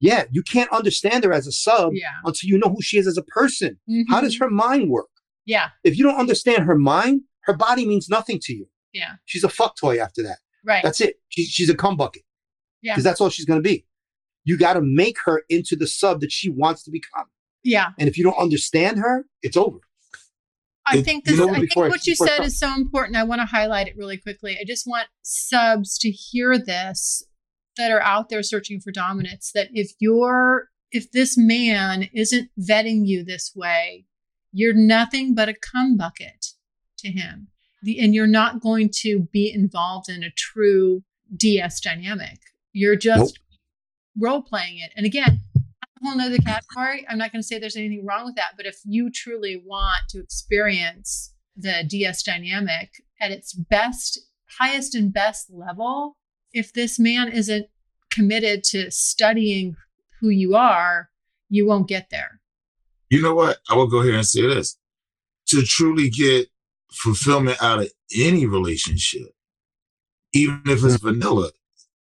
[0.00, 2.08] Yeah, you can't understand her as a sub Yeah.
[2.24, 3.78] until you know who she is as a person.
[4.08, 4.44] How does mm-hmm.
[4.44, 5.08] her mind work?
[5.46, 5.68] Yeah.
[5.84, 8.68] If you don't understand her mind, her body means nothing to you.
[8.92, 9.12] Yeah.
[9.26, 10.38] She's a fuck toy after that.
[10.64, 10.82] Right.
[10.82, 11.20] That's it.
[11.28, 12.22] She, she's a cum bucket
[12.82, 12.94] Yeah.
[12.94, 13.86] because that's all she's going to be.
[14.44, 17.26] You got to make her into the sub that she wants to become.
[17.62, 17.90] Yeah.
[17.98, 19.78] And if you don't understand her, it's over.
[20.86, 21.46] I It- think you this.
[21.46, 23.16] know, I think what you said is so important.
[23.16, 24.56] I want to highlight it really quickly.
[24.60, 27.22] I just want subs to hear this
[27.76, 29.52] that are out there searching for dominance.
[29.54, 34.06] That if you're, if this man isn't vetting you this way,
[34.52, 36.46] you're nothing but a cum bucket
[36.98, 37.48] to him,
[37.82, 41.04] the, and you're not going to be involved in a true
[41.34, 42.38] DS dynamic.
[42.72, 43.38] You're just
[44.18, 44.92] role playing it.
[44.96, 45.40] And again,
[46.02, 47.06] whole nother category.
[47.08, 50.02] I'm not going to say there's anything wrong with that, but if you truly want
[50.10, 52.90] to experience the DS dynamic
[53.20, 54.20] at its best,
[54.58, 56.16] highest and best level,
[56.52, 57.66] if this man isn't
[58.10, 59.76] committed to studying
[60.20, 61.10] who you are,
[61.48, 62.40] you won't get there.
[63.10, 63.58] You know what?
[63.68, 64.78] I will go here and say this.
[65.48, 66.48] To truly get
[66.92, 69.28] fulfillment out of any relationship,
[70.32, 71.50] even if it's vanilla,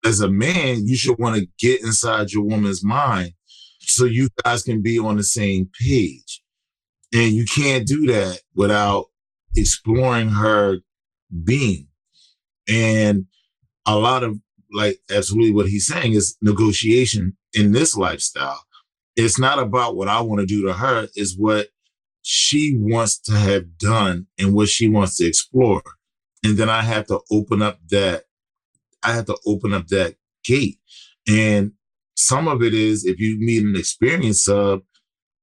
[0.05, 3.33] as a man, you should want to get inside your woman's mind
[3.85, 6.41] so you guys can be on the same page.
[7.13, 9.05] And you can't do that without
[9.55, 10.79] exploring her
[11.43, 11.87] being.
[12.67, 13.25] And
[13.85, 14.39] a lot of
[14.71, 18.63] like absolutely what he's saying is negotiation in this lifestyle.
[19.15, 21.67] It's not about what I want to do to her, is what
[22.23, 25.83] she wants to have done and what she wants to explore.
[26.43, 28.23] And then I have to open up that,
[29.03, 30.79] I have to open up that gate.
[31.27, 31.73] And
[32.15, 34.81] some of it is if you meet an experienced sub,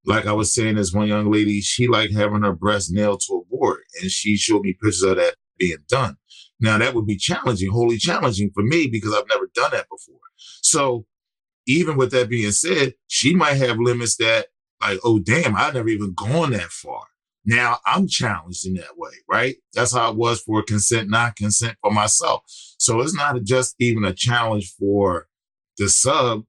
[0.06, 3.34] like I was saying, this one young lady, she liked having her breast nailed to
[3.44, 6.16] a board and she showed me pictures of that being done.
[6.60, 10.20] Now that would be challenging, wholly challenging for me because I've never done that before.
[10.62, 11.06] So
[11.66, 14.46] even with that being said, she might have limits that
[14.80, 17.02] like, oh damn, I've never even gone that far.
[17.44, 19.56] Now I'm challenged in that way, right?
[19.74, 22.42] That's how it was for consent, not consent for myself.
[22.78, 25.26] So it's not just even a challenge for
[25.78, 26.44] the sub,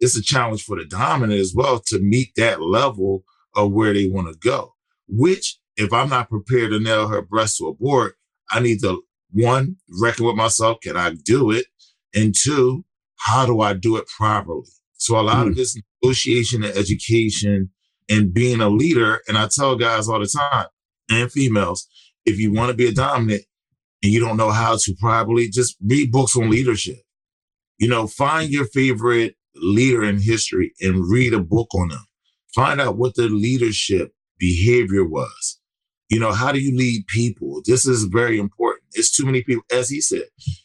[0.00, 3.24] it's a challenge for the dominant as well to meet that level
[3.54, 4.74] of where they want to go.
[5.08, 8.12] Which, if I'm not prepared to nail her breast to a board,
[8.50, 11.66] I need to one, reckon with myself, can I do it?
[12.14, 12.84] And two,
[13.16, 14.66] how do I do it properly?
[14.94, 15.58] So a lot of hmm.
[15.58, 17.70] this negotiation and education
[18.08, 20.66] and being a leader, and I tell guys all the time
[21.10, 21.86] and females,
[22.24, 23.42] if you want to be a dominant
[24.02, 26.98] and you don't know how to properly, just read books on leadership.
[27.78, 32.04] You know, find your favorite leader in history and read a book on them.
[32.54, 35.60] Find out what their leadership behavior was.
[36.08, 37.62] You know, how do you lead people?
[37.64, 38.84] This is very important.
[38.92, 40.24] It's too many people, as he said.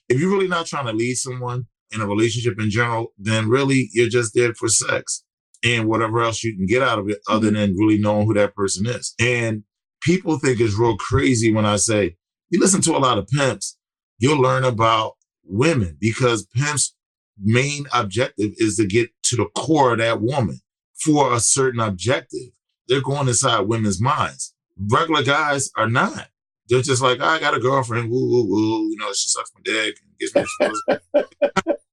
[0.09, 3.89] If you're really not trying to lead someone in a relationship in general, then really
[3.93, 5.23] you're just there for sex
[5.63, 7.55] and whatever else you can get out of it other mm-hmm.
[7.55, 9.13] than really knowing who that person is.
[9.19, 9.63] And
[10.01, 12.15] people think it's real crazy when I say,
[12.49, 13.77] you listen to a lot of pimps,
[14.17, 15.13] you'll learn about
[15.43, 16.95] women because pimps
[17.41, 20.59] main objective is to get to the core of that woman
[21.03, 22.49] for a certain objective.
[22.87, 24.53] They're going inside women's minds.
[24.91, 26.27] Regular guys are not.
[26.69, 28.89] they're just like, I got a girlfriend, woo woo woo.
[28.89, 31.23] You know, she sucks my dick and gives me.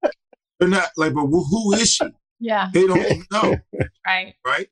[0.59, 2.05] they're not like, but who who is she?
[2.40, 2.68] Yeah.
[2.72, 3.57] They don't know,
[4.07, 4.34] Right.
[4.47, 4.68] right?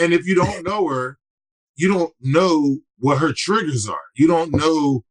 [0.00, 1.18] And if you don't know her,
[1.76, 4.00] you don't know what her triggers are.
[4.16, 5.04] You don't know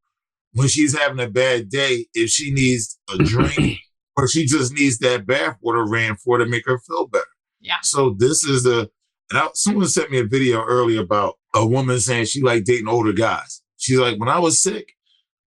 [0.54, 3.80] when she's having a bad day if she needs a drink
[4.18, 7.26] or she just needs that bathwater ran for to make her feel better.
[7.62, 7.78] Yeah.
[7.84, 8.90] So this is a.
[9.30, 12.88] And I, someone sent me a video earlier about a woman saying she like dating
[12.88, 13.62] older guys.
[13.76, 14.94] She's like, when I was sick,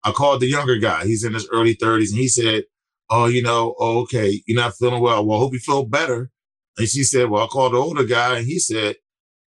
[0.05, 1.05] I called the younger guy.
[1.05, 2.65] He's in his early 30s, and he said,
[3.11, 5.25] "Oh, you know, oh, okay, you're not feeling well.
[5.25, 6.31] Well, I hope you feel better."
[6.77, 8.97] And she said, "Well, I called the older guy, and he said,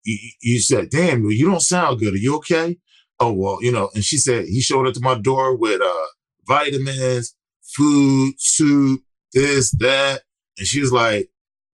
[0.04, 2.14] you, you said, damn, you don't sound good.
[2.14, 2.78] Are you okay?"
[3.20, 3.90] Oh well, you know.
[3.94, 6.08] And she said he showed up to my door with uh
[6.48, 9.02] vitamins, food, soup,
[9.34, 10.22] this, that,
[10.58, 11.30] and she was like,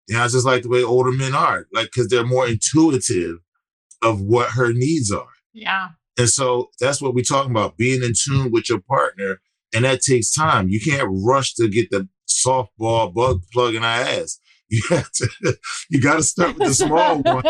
[0.09, 3.37] "Yeah, I just like the way older men are, like because they're more intuitive
[4.03, 5.89] of what her needs are." Yeah.
[6.19, 9.41] And so that's what we're talking about, being in tune with your partner.
[9.75, 10.69] And that takes time.
[10.71, 14.39] You can't rush to get the softball bug plug in our ass.
[14.69, 15.59] You have to,
[15.91, 17.45] you got to start with the small one.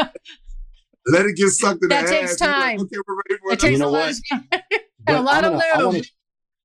[1.07, 2.41] Let it get sucked in That the takes ass.
[2.41, 2.81] You're like, time.
[2.81, 4.15] okay, we're ready for It takes You know a what?
[4.31, 4.49] time.
[5.09, 5.87] A lot I'm of gonna- I lube.
[5.87, 6.03] wanna-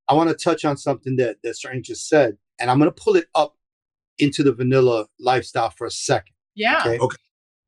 [0.10, 3.02] I want to touch on something that that Strange just said, and I'm going to
[3.04, 3.56] pull it up
[4.20, 6.34] into the vanilla lifestyle for a second.
[6.56, 6.82] Yeah.
[6.82, 7.00] Okay?
[7.00, 7.18] Okay.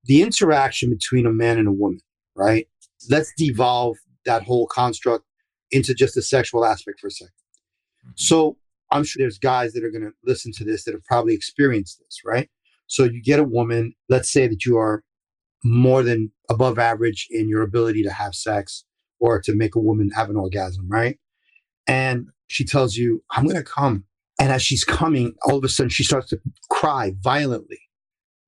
[0.05, 2.01] The interaction between a man and a woman,
[2.35, 2.67] right?
[3.09, 5.25] Let's devolve that whole construct
[5.71, 7.33] into just a sexual aspect for a second.
[8.05, 8.11] Mm-hmm.
[8.15, 8.57] So
[8.91, 11.99] I'm sure there's guys that are going to listen to this that have probably experienced
[11.99, 12.49] this, right?
[12.87, 15.03] So you get a woman, let's say that you are
[15.63, 18.85] more than above average in your ability to have sex
[19.19, 21.17] or to make a woman have an orgasm, right?
[21.87, 24.05] And she tells you, I'm going to come.
[24.39, 27.79] And as she's coming, all of a sudden she starts to cry violently,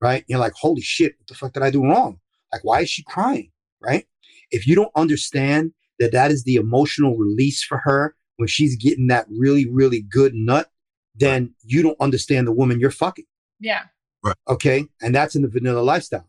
[0.02, 0.26] right?
[0.28, 2.20] You're like, holy shit, what the fuck did I do wrong?
[2.52, 4.06] Like, why is she crying, right?
[4.52, 9.08] If you don't understand that that is the emotional release for her when she's getting
[9.08, 10.70] that really, really good nut,
[11.16, 13.26] then you don't understand the woman you're fucking.
[13.60, 13.84] Yeah.
[14.24, 14.36] Right.
[14.48, 14.86] Okay.
[15.02, 16.28] And that's in the vanilla lifestyle.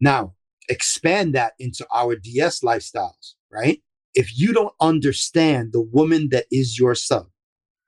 [0.00, 0.34] Now,
[0.68, 3.82] expand that into our DS lifestyles, right?
[4.14, 7.28] If you don't understand the woman that is your sub,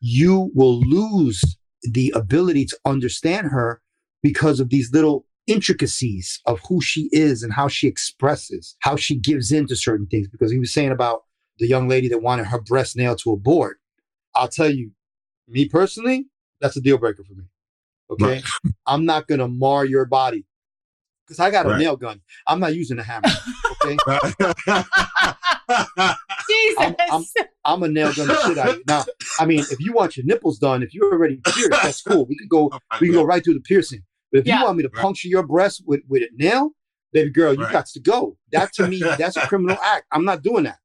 [0.06, 1.42] you will lose
[1.82, 3.80] the ability to understand her
[4.22, 9.16] because of these little intricacies of who she is and how she expresses, how she
[9.16, 10.28] gives in to certain things.
[10.28, 11.22] Because he was saying about
[11.58, 13.76] the young lady that wanted her breast nailed to a board.
[14.34, 14.90] I'll tell you,
[15.48, 16.26] me personally,
[16.60, 17.44] that's a deal breaker for me.
[18.10, 18.42] Okay.
[18.86, 20.44] I'm not going to mar your body
[21.26, 21.78] because I got a Right.
[21.78, 22.20] nail gun.
[22.46, 23.28] I'm not using a hammer.
[23.82, 23.96] Okay.
[26.48, 26.78] Jesus.
[26.78, 27.24] I'm, I'm,
[27.64, 28.84] I'm a nail gun the shit out of you.
[28.86, 29.04] Now,
[29.38, 32.26] I mean, if you want your nipples done, if you're already pierced, that's cool.
[32.26, 34.02] We could go, Oh we can go right through the piercing.
[34.32, 34.58] But if Yeah.
[34.58, 35.00] you want me to Right.
[35.02, 36.70] puncture your breast with, with a nail,
[37.12, 37.72] baby girl, you Right.
[37.72, 38.36] got to go.
[38.52, 40.06] That to me, that's a criminal act.
[40.12, 40.78] I'm not doing that.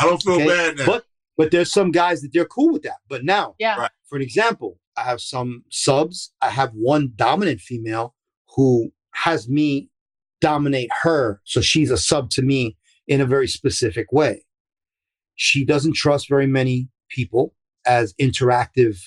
[0.00, 0.46] I don't feel Okay?
[0.48, 0.86] bad now.
[0.86, 1.04] But
[1.36, 2.96] but there's some guys that they're cool with that.
[3.08, 3.78] But now, yeah.
[3.78, 3.90] Right.
[4.08, 6.32] for an example, I have some subs.
[6.42, 8.14] I have one dominant female
[8.56, 9.88] who has me
[10.40, 11.40] dominate her.
[11.44, 12.76] So she's a sub to me
[13.08, 14.44] in a very specific way.
[15.34, 17.54] She doesn't trust very many people
[17.86, 18.98] as interactive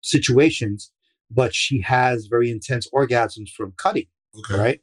[0.00, 0.90] situations,
[1.30, 4.06] but she has very intense orgasms from cutting
[4.38, 4.58] okay.
[4.58, 4.80] right?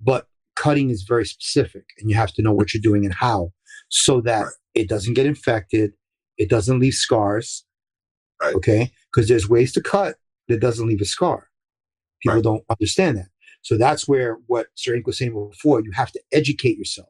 [0.00, 3.52] But cutting is very specific and you have to know what you're doing and how
[3.88, 4.52] so that Right.
[4.74, 5.92] it doesn't get infected,
[6.36, 7.64] it doesn't leave scars.
[8.42, 8.54] Right.
[8.54, 8.92] Okay?
[9.12, 10.16] Because there's ways to cut
[10.48, 11.48] that doesn't leave a scar.
[12.22, 12.44] People Right.
[12.44, 13.28] don't understand that.
[13.62, 17.08] So that's where what Sir InQ was saying before, you have to educate yourself.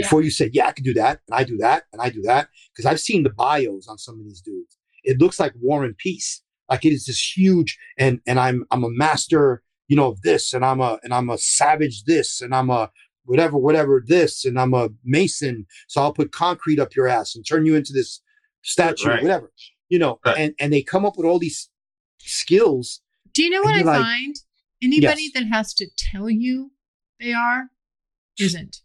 [0.00, 0.06] Yeah.
[0.06, 2.22] Before you say, yeah, I can do that, and I do that, and I do
[2.22, 2.48] that.
[2.72, 4.76] Because I've seen the bios on some of these dudes.
[5.04, 6.42] It looks like War and Peace.
[6.68, 10.52] Like it is this huge, and and I'm I'm a master, you know, of this,
[10.52, 12.90] and I'm a and I'm a savage this, and I'm a
[13.24, 15.66] whatever, whatever this, and I'm a mason.
[15.88, 18.20] So I'll put concrete up your ass and turn you into this
[18.62, 19.22] statue, Right.
[19.22, 19.50] whatever.
[19.88, 20.36] You know, Right.
[20.38, 21.68] and and they come up with all these
[22.18, 23.00] skills.
[23.32, 24.36] Do you know what I like- find?
[24.82, 25.32] Anybody Yes.
[25.34, 26.72] that has to tell you
[27.18, 27.70] they are
[28.38, 28.78] isn't.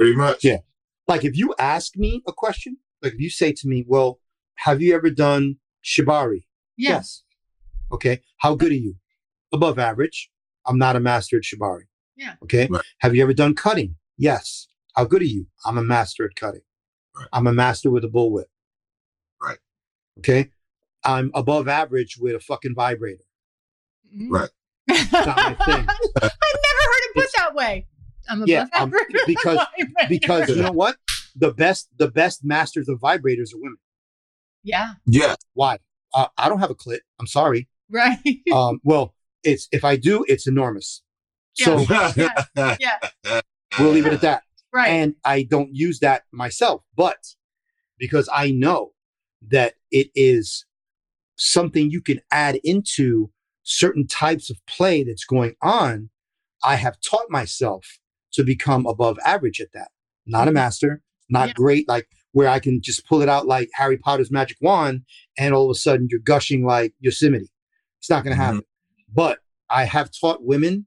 [0.00, 0.42] Pretty much.
[0.44, 0.58] Yeah.
[1.06, 4.18] Like if you ask me a question, like if you say to me, "Well,
[4.54, 6.44] have you ever done shibari?"
[6.78, 7.02] Yeah.
[7.92, 8.22] Okay.
[8.38, 8.94] How good are you?
[9.52, 10.30] Above average.
[10.66, 11.82] I'm not a master at shibari.
[12.16, 12.34] Yeah.
[12.42, 12.66] Okay.
[12.70, 12.82] Right.
[13.00, 13.96] Have you ever done cutting?
[14.16, 14.68] Yes.
[14.96, 15.48] How good are you?
[15.66, 16.62] I'm a master at cutting.
[17.14, 17.28] Right.
[17.32, 18.44] I'm a master with a bullwhip.
[19.42, 19.58] Right.
[20.18, 20.50] Okay.
[21.04, 23.24] I'm above average with a fucking vibrator.
[24.16, 24.30] Mhm.
[24.30, 24.50] Right.
[25.12, 25.86] not my thing.
[26.22, 27.86] I've never heard it put that way.
[28.30, 28.90] I'm above Yeah, um,
[29.26, 30.08] because- Vibrator.
[30.08, 30.96] Because you know what?
[31.36, 33.78] The best, the best masters of vibrators are women.
[34.64, 35.36] yeah, Yeah.
[35.54, 35.78] Why?
[36.12, 37.00] Uh, I don't have a clit.
[37.20, 37.68] I'm sorry.
[37.90, 38.18] right.
[38.52, 41.02] Um, well, it's if I do, it's enormous.
[41.54, 42.44] So yeah,
[42.80, 43.40] yeah,
[43.78, 44.42] we'll leave it at that.
[44.72, 44.88] right.
[44.88, 47.18] And I don't use that myself, but
[47.98, 48.92] because I know
[49.48, 50.66] that it is
[51.36, 53.30] something you can add into
[53.62, 56.10] certain types of play that's going on,
[56.64, 57.99] I have taught myself
[58.32, 59.88] to become above average at that.
[60.26, 60.54] Not a mm-hmm.
[60.56, 61.54] master, not Yeah.
[61.54, 65.02] great, like where I can just pull it out like Harry Potter's magic wand
[65.36, 67.50] and all of a sudden you're gushing like Yosemite.
[67.98, 68.52] It's not going to mm-hmm.
[68.52, 68.64] happen.
[69.12, 70.86] But I have taught women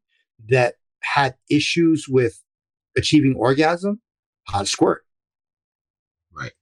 [0.49, 2.41] that had issues with
[2.95, 4.01] achieving orgasm
[4.47, 5.03] how to squirt.
[6.31, 6.53] Right.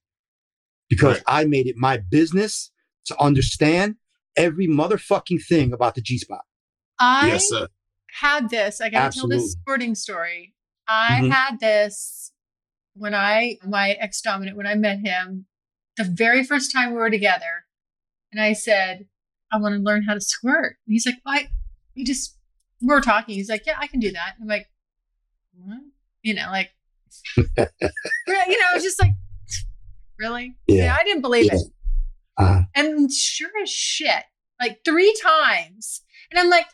[0.89, 1.23] Because Right.
[1.43, 2.71] I made it my business
[3.05, 3.95] to understand
[4.35, 6.41] every motherfucking thing about the G spot.
[6.99, 7.67] I yes, sir.
[8.19, 8.81] had this.
[8.81, 9.37] I got to tell Absolutely.
[9.37, 10.53] this sporting story.
[10.87, 11.31] I Mhm.
[11.31, 12.31] had this
[12.93, 15.45] when I, my ex dominant, when I met him,
[15.97, 17.65] the very first time we were together.
[18.31, 19.07] And I said,
[19.51, 20.77] I want to learn how to squirt.
[20.85, 21.49] And he's like, I,
[21.93, 22.37] you just,
[22.81, 23.35] we're talking.
[23.35, 24.35] He's like, yeah, I can do that.
[24.41, 24.69] I'm like,
[25.53, 25.79] what?
[26.23, 26.71] You know, like,
[27.37, 27.65] you know,
[28.75, 29.11] it's just like,
[30.17, 30.55] really?
[30.67, 30.95] Yeah.
[30.99, 31.55] I didn't believe Yeah.
[31.55, 31.61] it.
[32.37, 34.23] Uh, And sure as shit,
[34.59, 36.01] like three times.
[36.29, 36.67] And I'm like,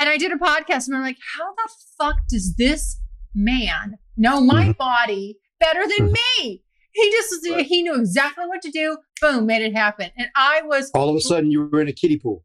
[0.00, 1.68] and I did a podcast and I'm like, how the
[1.98, 2.98] fuck does this
[3.34, 6.62] man know my body better than me?
[6.94, 7.64] He just, Right.
[7.64, 8.98] he knew exactly what to do.
[9.20, 10.10] Boom, made it happen.
[10.16, 12.44] And I was, all of a sudden you were in a kiddie pool.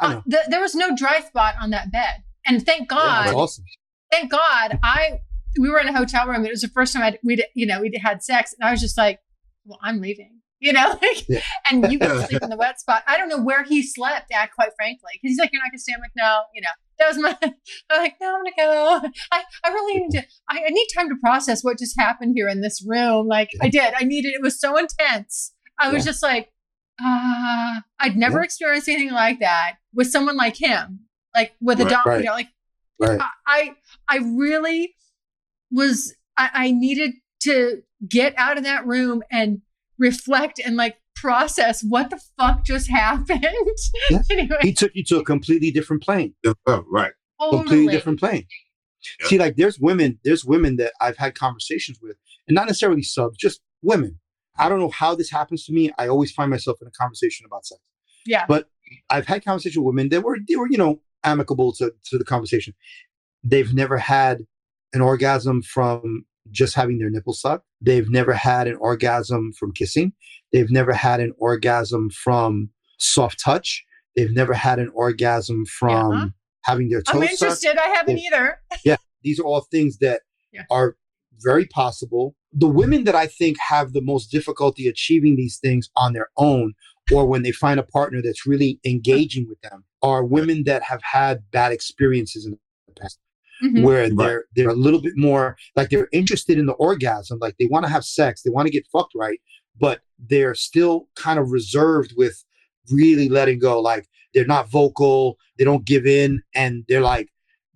[0.00, 2.22] I uh, th- there was no dry spot on that bed.
[2.46, 3.64] And thank God, that's awesome.
[4.12, 5.20] thank God, I,
[5.58, 6.44] we were in a hotel room.
[6.44, 8.54] It was the first time I'd, we'd, you know, we'd had sex.
[8.58, 9.18] And I was just like,
[9.64, 11.40] well, I'm leaving, you know, like, Yeah.
[11.70, 13.02] and you can sleep in the wet spot.
[13.08, 15.12] I don't know where he slept at, quite frankly.
[15.14, 15.94] Cause he's like, you're not gonna stay.
[15.94, 16.68] I'm like, no, you know,
[17.06, 17.36] that was my,
[17.90, 19.08] I'm like, no, I'm gonna go.
[19.32, 22.48] I, I really need to, I, I need time to process what just happened here
[22.48, 23.26] in this room.
[23.26, 25.52] Like I did, I needed, it was so intense.
[25.78, 26.10] I was Yeah.
[26.12, 26.50] just like,
[27.04, 28.44] uh, I'd never Yeah.
[28.44, 31.00] experienced anything like that with someone like him,
[31.34, 32.18] like with a Right, dog, right.
[32.20, 32.48] you know, like
[33.00, 33.20] Right.
[33.20, 33.74] I- I
[34.08, 34.94] I really
[35.70, 37.12] was I, I needed
[37.42, 39.62] to get out of that room and
[39.98, 43.44] reflect and like process what the fuck just happened.
[44.10, 44.20] Yeah.
[44.30, 46.34] anyway, He took you to a completely different plane.
[46.44, 47.12] Oh, oh right.
[47.40, 48.46] completely different plane.
[49.20, 49.26] Yeah.
[49.28, 53.38] See, like there's women, there's women that I've had conversations with, and not necessarily subs,
[53.38, 54.18] just women.
[54.58, 55.90] I don't know how this happens to me.
[55.98, 57.80] I always find myself in a conversation about sex.
[58.26, 58.44] Yeah.
[58.46, 58.68] But
[59.08, 62.24] I've had conversations with women that were they were, you know, amicable to, to the
[62.24, 62.74] conversation.
[63.42, 64.46] They've never had
[64.92, 67.66] an orgasm from just having their nipple sucked.
[67.84, 70.12] They've never had an orgasm from kissing.
[70.52, 73.84] They've never had an orgasm from soft touch.
[74.16, 76.26] They've never had an orgasm from Yeah.
[76.62, 77.76] having their toes I'm sucked interested.
[77.78, 78.58] I haven't either.
[78.84, 80.62] Yeah, these are all things that Yeah.
[80.70, 80.96] are
[81.42, 82.36] very possible.
[82.52, 86.74] The women that I think have the most difficulty achieving these things on their own,
[87.12, 91.02] or when they find a partner that's really engaging with them, are women that have
[91.02, 92.52] had bad experiences in
[92.86, 93.18] the past,
[93.62, 93.82] Mhm.
[93.82, 94.16] where Right.
[94.16, 97.84] they're they're a little bit more like they're interested in the orgasm, like they want
[97.86, 99.40] to have sex, they want to get fucked right,
[99.78, 102.44] but they're still kind of reserved with
[102.90, 103.80] really letting go.
[103.80, 107.28] Like they're not vocal, they don't give in, and they're like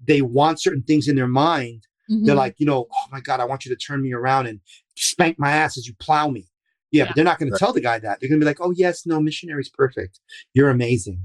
[0.07, 1.85] they want certain things in their mind.
[2.09, 2.39] They're Mhm.
[2.39, 4.61] like, you know, oh my God, I want you to turn me around and
[4.97, 6.47] spank my ass as you plow me.
[6.91, 7.07] Yeah, Yeah.
[7.09, 7.59] but they're not going Right.
[7.59, 8.19] to tell the guy that.
[8.21, 10.21] They're going to be like, oh, yes, no, missionary's perfect.
[10.55, 11.25] You're amazing.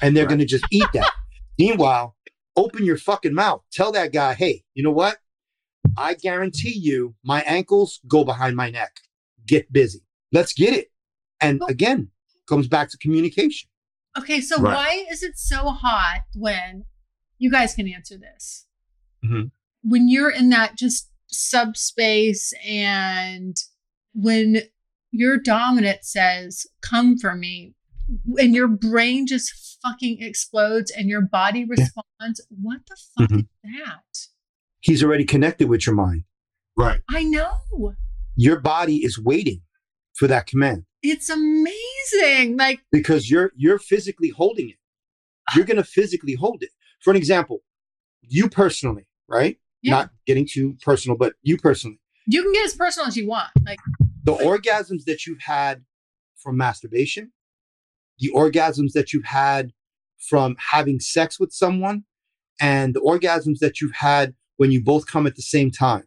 [0.00, 0.28] And they're Right.
[0.30, 1.10] going to just eat that.
[1.58, 2.16] Meanwhile,
[2.58, 3.62] open your fucking mouth.
[3.72, 5.18] Tell that guy, hey, you know what?
[5.96, 9.00] I guarantee you my ankles go behind my neck.
[9.46, 10.00] Get busy.
[10.32, 10.90] Let's get it.
[11.40, 12.08] And again,
[12.48, 13.68] comes back to communication.
[14.18, 14.74] Okay, so Right.
[14.74, 16.84] why is it so hot when
[17.38, 18.66] you guys can answer this?
[19.24, 19.50] Mhm.
[19.82, 23.56] When you're in that just subspace and
[24.12, 24.62] when
[25.10, 27.74] your dominant says, Come for me,
[28.38, 33.38] and your brain just fucking explodes and your body responds, What the fuck Mhm.
[33.40, 33.44] is
[33.84, 34.18] that?
[34.80, 36.24] He's already connected with your mind.
[36.76, 37.00] Right.
[37.10, 37.58] I know.
[38.36, 39.62] Your body is waiting
[40.14, 40.84] for that command.
[41.02, 42.56] It's amazing.
[42.56, 44.76] Like, because you're you're physically holding it.
[45.54, 46.70] You're going to physically hold it.
[47.00, 47.60] For an example,
[48.22, 49.58] you personally, right?
[49.82, 49.92] Yeah.
[49.92, 53.48] Not getting too personal, but you personally, you can get as personal as you want.
[53.64, 53.78] Like,
[54.24, 55.84] the orgasms that you've had
[56.36, 57.32] from masturbation,
[58.18, 59.72] the orgasms that you've had
[60.28, 62.04] from having sex with someone,
[62.60, 66.04] and the orgasms that you've had when you both come at the same time,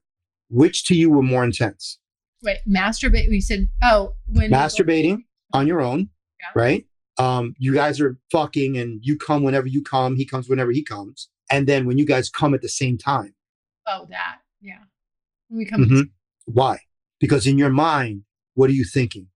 [0.50, 1.98] which to you were more intense?
[2.44, 3.30] wait, masturbate.
[3.30, 5.20] We said, Oh, when Masturbating
[5.54, 6.10] on your own,
[6.40, 6.48] Yeah.
[6.56, 6.86] right?
[7.20, 10.82] Um, you guys are fucking and you come whenever you come, he comes whenever he
[10.84, 11.30] comes.
[11.52, 13.36] And then when you guys come at the same time,
[13.86, 14.38] Oh, that.
[14.60, 14.80] Yeah.
[15.50, 16.10] When we come Mhm.
[16.46, 16.80] why?
[17.20, 18.24] Because in your mind,
[18.56, 19.28] what are you thinking?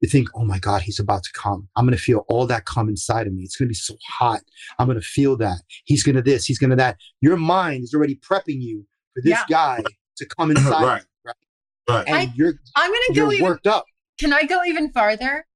[0.00, 1.68] You think, oh my God, he's about to come.
[1.74, 3.42] I'm going to feel all that come inside of me.
[3.42, 4.40] It's going to be so hot.
[4.78, 5.58] I'm going to feel that.
[5.84, 6.96] He's going to this, he's going to that.
[7.20, 9.44] Your mind is already prepping you for this Yeah.
[9.48, 9.82] guy
[10.18, 10.82] to come inside.
[10.82, 11.02] Right.
[11.02, 11.34] you, right?
[11.88, 12.04] Right.
[12.08, 13.44] And I- you're, I'm going to go you're even.
[13.46, 13.86] worked up.
[14.20, 15.46] Can I go even farther?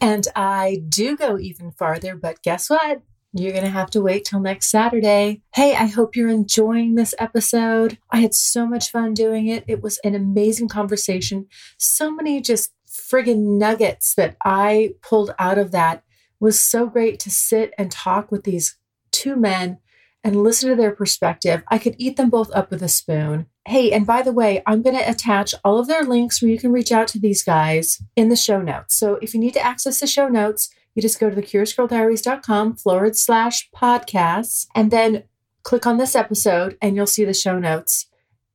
[0.00, 3.02] And I do go even farther, but guess what?
[3.32, 5.42] You're going to have to wait till next Saturday.
[5.54, 7.98] Hey, I hope you're enjoying this episode.
[8.10, 9.64] I had so much fun doing it.
[9.66, 11.46] It was an amazing conversation.
[11.78, 16.02] So many just friggin' nuggets that I pulled out of that
[16.40, 18.76] was so great to sit and talk with these
[19.10, 19.78] two men
[20.24, 21.62] and listen to their perspective.
[21.68, 23.46] I could eat them both up with a spoon.
[23.66, 26.58] Hey, and by the way, I'm going to attach all of their links where you
[26.58, 28.94] can reach out to these guys in the show notes.
[28.94, 33.16] So if you need to access the show notes, you just go to thecuriousgirldiaries.com forward
[33.16, 35.24] slash podcasts and then
[35.62, 38.07] click on this episode and you'll see the show notes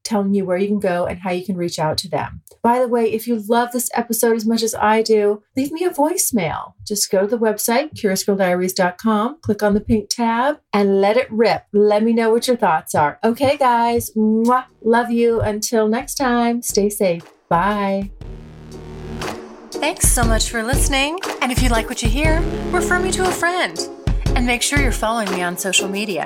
[0.04, 2.42] telling you where you can go and how you can reach out to them.
[2.62, 5.84] By the way, if you love this episode as much as I do, leave me
[5.84, 6.74] a voicemail.
[6.86, 11.66] Just go to the website, curiousgirldiaries.com, click on the pink tab, and let it rip.
[11.74, 13.20] Let me know what your thoughts are.
[13.24, 15.42] Okay, guys, mwah, love you.
[15.42, 17.24] Until next time, stay safe.
[17.50, 18.12] Bye.
[19.72, 21.20] Thanks so much for listening.
[21.42, 22.40] And if you like what you hear,
[22.72, 23.78] refer me to a friend.
[24.28, 26.26] And make sure you're following me on social media.